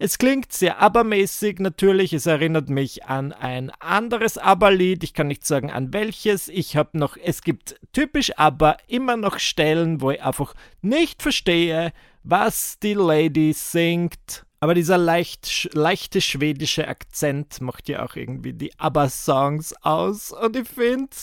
Es 0.03 0.17
klingt 0.17 0.51
sehr 0.51 0.79
abermäßig 0.79 1.59
natürlich, 1.59 2.11
es 2.11 2.25
erinnert 2.25 2.71
mich 2.71 3.05
an 3.05 3.33
ein 3.33 3.69
anderes 3.69 4.39
Aberlied, 4.39 5.03
ich 5.03 5.13
kann 5.13 5.27
nicht 5.27 5.45
sagen 5.45 5.69
an 5.69 5.93
welches, 5.93 6.47
ich 6.47 6.75
habe 6.75 6.97
noch, 6.97 7.17
es 7.23 7.43
gibt 7.43 7.79
typisch 7.93 8.35
aber 8.35 8.77
immer 8.87 9.15
noch 9.15 9.37
Stellen, 9.37 10.01
wo 10.01 10.09
ich 10.09 10.23
einfach 10.23 10.55
nicht 10.81 11.21
verstehe, 11.21 11.93
was 12.23 12.79
die 12.79 12.95
Lady 12.95 13.53
singt. 13.53 14.43
Aber 14.59 14.73
dieser 14.73 14.97
leicht, 14.97 15.69
leichte 15.73 16.19
schwedische 16.19 16.87
Akzent 16.87 17.61
macht 17.61 17.87
ja 17.87 18.03
auch 18.03 18.15
irgendwie 18.15 18.53
die 18.53 18.73
ABBA-Songs 18.79 19.75
aus. 19.83 20.31
Und 20.31 20.55
ich 20.55 20.67
finde, 20.67 21.15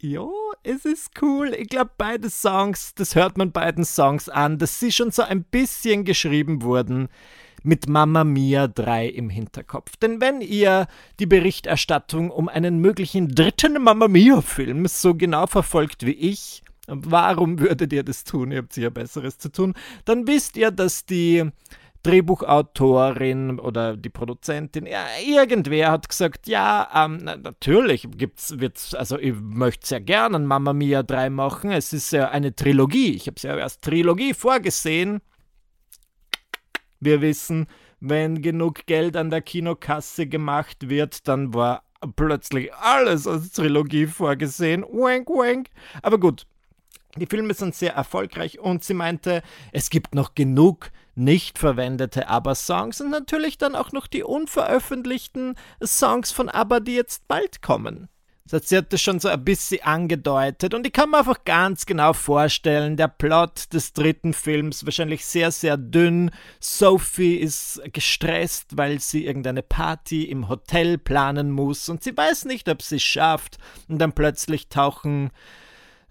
ja, 0.00 0.28
es 0.62 0.84
ist 0.84 1.20
cool. 1.22 1.54
Ich 1.58 1.68
glaube, 1.68 1.90
beide 1.98 2.30
Songs, 2.30 2.94
das 2.94 3.16
hört 3.16 3.36
man 3.36 3.50
beiden 3.50 3.84
Songs 3.84 4.28
an, 4.28 4.58
dass 4.58 4.78
sie 4.78 4.92
schon 4.92 5.10
so 5.10 5.22
ein 5.22 5.42
bisschen 5.42 6.04
geschrieben 6.04 6.62
wurden 6.62 7.08
mit 7.62 7.88
Mamma 7.88 8.24
Mia 8.24 8.68
3 8.68 9.06
im 9.08 9.30
Hinterkopf. 9.30 9.96
Denn 9.96 10.20
wenn 10.20 10.40
ihr 10.40 10.86
die 11.18 11.26
Berichterstattung 11.26 12.30
um 12.30 12.48
einen 12.48 12.78
möglichen 12.78 13.28
dritten 13.34 13.82
Mamma 13.82 14.08
Mia-Film 14.08 14.86
so 14.86 15.14
genau 15.14 15.46
verfolgt 15.46 16.06
wie 16.06 16.12
ich, 16.12 16.62
warum 16.86 17.58
würdet 17.58 17.92
ihr 17.92 18.02
das 18.02 18.24
tun? 18.24 18.52
Ihr 18.52 18.58
habt 18.58 18.72
sicher 18.72 18.90
Besseres 18.90 19.38
zu 19.38 19.50
tun. 19.50 19.74
Dann 20.04 20.26
wisst 20.26 20.56
ihr, 20.56 20.70
dass 20.70 21.04
die 21.06 21.50
Drehbuchautorin 22.02 23.58
oder 23.58 23.96
die 23.96 24.08
Produzentin, 24.08 24.86
ja, 24.86 25.04
irgendwer 25.22 25.90
hat 25.90 26.08
gesagt, 26.08 26.48
ja, 26.48 26.88
ähm, 26.94 27.18
natürlich 27.18 28.08
gibt's, 28.16 28.58
wird's, 28.58 28.94
also 28.94 29.18
ich 29.18 29.34
möchte 29.38 29.86
sehr 29.86 30.00
gerne 30.00 30.38
Mamma 30.38 30.72
Mia 30.72 31.02
3 31.02 31.28
machen. 31.28 31.70
Es 31.70 31.92
ist 31.92 32.10
ja 32.12 32.30
eine 32.30 32.54
Trilogie. 32.54 33.14
Ich 33.14 33.26
habe 33.26 33.36
es 33.36 33.42
ja 33.42 33.52
als 33.54 33.80
Trilogie 33.80 34.32
vorgesehen. 34.32 35.20
Wir 37.00 37.20
wissen, 37.20 37.66
wenn 38.00 38.42
genug 38.42 38.86
Geld 38.86 39.16
an 39.16 39.30
der 39.30 39.42
Kinokasse 39.42 40.26
gemacht 40.26 40.88
wird, 40.88 41.26
dann 41.28 41.54
war 41.54 41.82
plötzlich 42.16 42.72
alles 42.74 43.26
als 43.26 43.52
Trilogie 43.52 44.06
vorgesehen. 44.06 44.84
Wank, 44.84 45.28
wank. 45.28 45.68
Aber 46.02 46.18
gut, 46.18 46.46
die 47.16 47.26
Filme 47.26 47.54
sind 47.54 47.74
sehr 47.74 47.94
erfolgreich 47.94 48.58
und 48.58 48.84
sie 48.84 48.94
meinte, 48.94 49.42
es 49.72 49.90
gibt 49.90 50.14
noch 50.14 50.34
genug 50.34 50.90
nicht 51.14 51.58
verwendete 51.58 52.28
ABBA-Songs 52.28 53.00
und 53.00 53.10
natürlich 53.10 53.58
dann 53.58 53.74
auch 53.74 53.92
noch 53.92 54.06
die 54.06 54.22
unveröffentlichten 54.22 55.56
Songs 55.82 56.30
von 56.30 56.48
ABBA, 56.48 56.80
die 56.80 56.94
jetzt 56.94 57.26
bald 57.28 57.62
kommen. 57.62 58.08
Sie 58.46 58.76
hat 58.76 58.92
das 58.92 59.00
schon 59.00 59.20
so 59.20 59.28
ein 59.28 59.44
bisschen 59.44 59.82
angedeutet 59.84 60.74
und 60.74 60.84
ich 60.84 60.92
kann 60.92 61.10
mir 61.10 61.18
einfach 61.18 61.44
ganz 61.44 61.86
genau 61.86 62.12
vorstellen, 62.12 62.96
der 62.96 63.06
Plot 63.06 63.72
des 63.72 63.92
dritten 63.92 64.32
Films 64.32 64.84
wahrscheinlich 64.84 65.24
sehr, 65.24 65.52
sehr 65.52 65.76
dünn. 65.76 66.32
Sophie 66.58 67.36
ist 67.36 67.80
gestresst, 67.92 68.76
weil 68.76 68.98
sie 68.98 69.24
irgendeine 69.24 69.62
Party 69.62 70.24
im 70.24 70.48
Hotel 70.48 70.98
planen 70.98 71.52
muss 71.52 71.88
und 71.88 72.02
sie 72.02 72.16
weiß 72.16 72.46
nicht, 72.46 72.68
ob 72.68 72.82
sie 72.82 72.96
es 72.96 73.02
schafft. 73.02 73.58
Und 73.88 73.98
dann 73.98 74.12
plötzlich 74.12 74.68
tauchen 74.68 75.30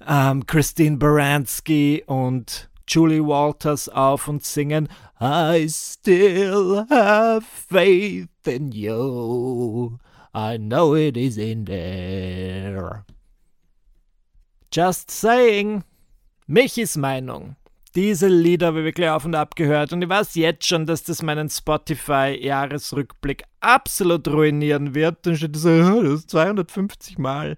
ähm, 0.08 0.46
Christine 0.46 0.98
Baranski 0.98 2.04
und 2.06 2.70
Julie 2.88 3.26
Walters 3.26 3.90
auf 3.90 4.28
und 4.28 4.44
singen 4.44 4.88
I 5.22 5.68
still 5.70 6.86
have 6.90 7.46
faith 7.46 8.30
in 8.46 8.72
you. 8.72 10.00
I 10.34 10.58
know 10.58 10.96
it 10.96 11.18
is 11.18 11.38
in 11.38 11.66
there. 11.66 13.06
Just 14.72 15.10
saying. 15.10 15.84
Michis 16.48 16.96
Meinung. 16.96 17.56
Diese 17.96 18.28
Lieder 18.28 18.68
habe 18.68 18.80
ich 18.80 18.86
wirklich 18.86 19.10
auf 19.10 19.26
und 19.26 19.34
ab 19.34 19.56
gehört 19.56 19.92
und 19.94 20.04
ich 20.04 20.10
weiß 20.10 20.36
jetzt 20.36 20.68
schon, 20.68 20.86
dass 20.86 21.04
das 21.04 21.24
meinen 21.24 21.50
Spotify-Jahresrückblick 21.50 23.44
absolut 23.62 24.28
ruinieren 24.28 24.94
wird. 24.94 25.26
Dann 25.26 25.36
steht 25.36 25.56
so, 25.56 26.04
das 26.04 26.20
ist 26.20 26.30
250 26.30 27.18
Mal. 27.18 27.58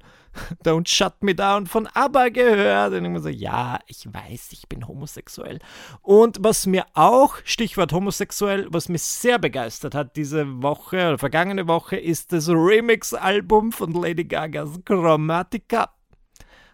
Don't 0.63 0.87
Shut 0.87 1.21
Me 1.21 1.35
Down 1.35 1.67
von 1.67 1.87
ABBA 1.87 2.29
gehört. 2.29 2.93
Und 2.93 3.05
ich 3.05 3.11
muss 3.11 3.23
so, 3.23 3.29
ja, 3.29 3.79
ich 3.87 4.05
weiß, 4.11 4.49
ich 4.51 4.67
bin 4.67 4.87
homosexuell. 4.87 5.59
Und 6.01 6.37
was 6.41 6.65
mir 6.65 6.85
auch, 6.93 7.35
Stichwort 7.43 7.93
homosexuell, 7.93 8.67
was 8.69 8.89
mich 8.89 9.01
sehr 9.03 9.39
begeistert 9.39 9.95
hat 9.95 10.15
diese 10.15 10.61
Woche 10.61 10.97
oder 10.97 11.17
vergangene 11.17 11.67
Woche, 11.67 11.97
ist 11.97 12.33
das 12.33 12.49
Remix-Album 12.49 13.71
von 13.71 13.93
Lady 13.93 14.23
Gagas 14.23 14.79
Chromatica. 14.85 15.89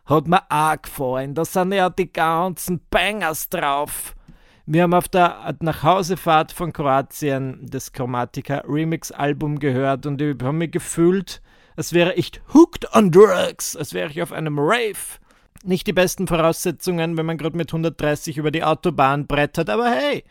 Hat 0.06 0.28
mir 0.28 0.44
auch 0.50 0.82
gefallen. 0.82 1.36
Da 1.36 1.44
sind 1.44 1.74
ja 1.74 1.90
die 1.90 2.12
ganzen 2.12 2.82
Bangers 2.90 3.50
drauf. 3.50 4.16
Wir 4.66 4.84
haben 4.84 4.94
auf 4.94 5.08
der 5.08 5.56
Nachhausefahrt 5.62 6.52
von 6.52 6.74
Kroatien 6.74 7.66
das 7.70 7.94
Chromatica 7.94 8.64
Remix 8.68 9.14
Album 9.14 9.60
gehört 9.60 10.06
und 10.06 10.22
ich 10.22 10.36
habe 10.44 10.52
mich 10.52 10.72
gefühlt, 10.72 11.42
als 11.78 11.94
wäre 11.94 12.16
ich 12.16 12.32
hooked 12.54 12.94
on 12.94 13.12
drugs, 13.12 13.76
als 13.76 13.94
wäre 13.94 14.10
ich 14.10 14.22
auf 14.22 14.34
einem 14.34 14.60
Rave. 14.60 15.20
Nicht 15.64 15.88
die 15.88 15.94
besten 15.94 16.28
Voraussetzungen, 16.28 17.18
wenn 17.18 17.26
man 17.26 17.38
gerade 17.38 17.56
mit 17.56 17.70
130 17.70 18.38
über 18.38 18.52
die 18.52 18.64
Autobahn 18.64 19.28
brettert, 19.28 19.70
aber 19.70 19.90
hey, 19.90 20.24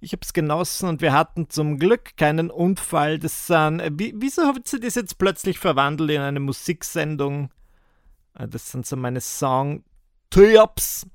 ich 0.00 0.12
hab's 0.12 0.32
genossen 0.32 0.88
und 0.88 1.00
wir 1.00 1.12
hatten 1.12 1.48
zum 1.50 1.78
Glück 1.78 2.16
keinen 2.16 2.50
Unfall. 2.50 3.18
Das 3.18 3.46
sind, 3.46 3.82
wie, 3.92 4.12
wieso 4.16 4.46
hat 4.46 4.68
sie 4.68 4.80
das 4.80 4.96
jetzt 4.96 5.18
plötzlich 5.18 5.58
verwandelt 5.58 6.10
in 6.10 6.20
eine 6.20 6.40
Musiksendung? 6.40 7.50
Ah, 8.34 8.46
das 8.46 8.70
sind 8.70 8.86
so 8.86 8.96
meine 8.96 9.20
Song-Tipps. 9.20 11.06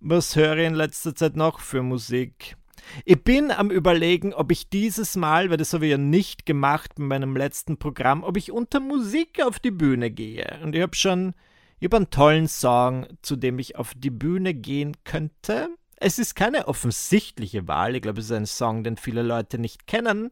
Was 0.00 0.34
höre 0.34 0.56
ich 0.56 0.66
in 0.66 0.74
letzter 0.74 1.14
Zeit 1.14 1.36
noch 1.36 1.60
für 1.60 1.82
Musik? 1.82 2.56
Ich 3.04 3.22
bin 3.22 3.50
am 3.50 3.70
Überlegen, 3.70 4.34
ob 4.34 4.52
ich 4.52 4.68
dieses 4.68 5.16
Mal, 5.16 5.50
weil 5.50 5.56
das 5.56 5.72
habe 5.72 5.86
ich 5.86 5.90
ja 5.90 5.98
nicht 5.98 6.46
gemacht 6.46 6.98
mit 6.98 7.08
meinem 7.08 7.36
letzten 7.36 7.78
Programm, 7.78 8.22
ob 8.22 8.36
ich 8.36 8.52
unter 8.52 8.80
Musik 8.80 9.42
auf 9.42 9.58
die 9.58 9.70
Bühne 9.70 10.10
gehe. 10.10 10.58
Und 10.62 10.74
ich 10.74 10.82
habe 10.82 10.96
schon 10.96 11.34
ich 11.80 11.92
einen 11.92 12.10
tollen 12.10 12.46
Song, 12.46 13.06
zu 13.22 13.36
dem 13.36 13.58
ich 13.58 13.76
auf 13.76 13.94
die 13.96 14.10
Bühne 14.10 14.52
gehen 14.52 14.96
könnte. 15.04 15.70
Es 15.96 16.18
ist 16.18 16.34
keine 16.34 16.68
offensichtliche 16.68 17.68
Wahl. 17.68 17.96
Ich 17.96 18.02
glaube, 18.02 18.20
es 18.20 18.26
ist 18.26 18.32
ein 18.32 18.46
Song, 18.46 18.84
den 18.84 18.96
viele 18.96 19.22
Leute 19.22 19.58
nicht 19.58 19.86
kennen. 19.86 20.30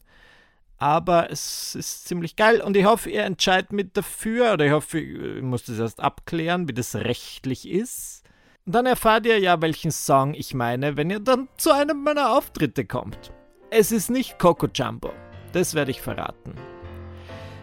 Aber 0.77 1.31
es 1.31 1.75
ist 1.75 2.07
ziemlich 2.07 2.37
geil 2.37 2.61
und 2.61 2.77
ich 2.77 2.85
hoffe, 2.85 3.11
ihr 3.11 3.25
entscheidet 3.25 3.73
mit 3.73 3.97
dafür 3.97 4.53
oder 4.53 4.67
ich 4.67 4.73
hoffe, 4.73 5.01
ich 5.01 5.43
muss 5.43 5.65
das 5.65 5.81
erst 5.81 6.01
abklären, 6.01 6.69
wie 6.69 6.73
das 6.73 6.95
rechtlich 6.95 7.69
ist. 7.69 8.23
Dann 8.71 8.85
erfahrt 8.85 9.25
ihr 9.25 9.39
ja, 9.39 9.63
welchen 9.63 9.91
Song 9.91 10.35
ich 10.35 10.53
meine, 10.53 10.99
wenn 10.99 11.09
ihr 11.09 11.21
dann 11.21 11.49
zu 11.57 11.73
einem 11.73 12.05
meiner 12.05 12.37
Auftritte 12.37 12.85
kommt. 12.85 13.33
Es 13.71 13.93
ist 13.93 14.11
nicht 14.11 14.39
Coco 14.39 14.67
Jumbo. 14.67 15.11
Das 15.53 15.73
werde 15.73 15.91
ich 15.91 16.03
verraten. 16.03 16.53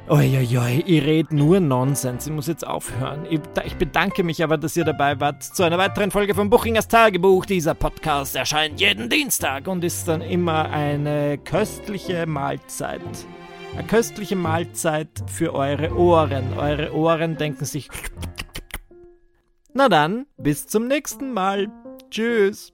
Uiuiui, 0.10 0.84
ich 0.84 1.04
rede 1.04 1.36
nur 1.36 1.60
Nonsens. 1.60 2.26
Ich 2.26 2.34
muss 2.34 2.48
jetzt 2.48 2.66
aufhören. 2.66 3.28
Ich, 3.30 3.76
bedanke 3.76 4.24
mich 4.24 4.44
aber, 4.44 4.58
dass 4.58 4.76
ihr 4.76 4.84
dabei 4.84 5.20
wart 5.20 5.44
zu 5.44 5.62
einer 5.62 5.78
weiteren 5.78 6.10
Folge 6.10 6.34
von 6.34 6.50
Buchingers 6.50 6.88
Tagebuch. 6.88 7.46
Dieser 7.46 7.76
Podcast 7.76 8.36
erscheint 8.36 8.80
jeden 8.80 9.08
Dienstag 9.08 9.68
und 9.68 9.84
ist 9.84 10.08
dann 10.08 10.22
immer 10.22 10.72
eine 10.72 11.38
köstliche 11.38 12.26
Mahlzeit. 12.26 13.02
Eine 13.74 13.86
köstliche 13.86 14.36
Mahlzeit 14.36 15.10
für 15.28 15.54
eure 15.54 15.96
Ohren. 15.96 16.58
Eure 16.58 16.96
Ohren 16.96 17.38
denken 17.38 17.66
sich, 17.66 17.90
na 19.76 19.90
dann, 19.90 20.26
bis 20.38 20.66
zum 20.68 20.88
nächsten 20.88 21.32
Mal. 21.32 21.68
Tschüss. 22.10 22.74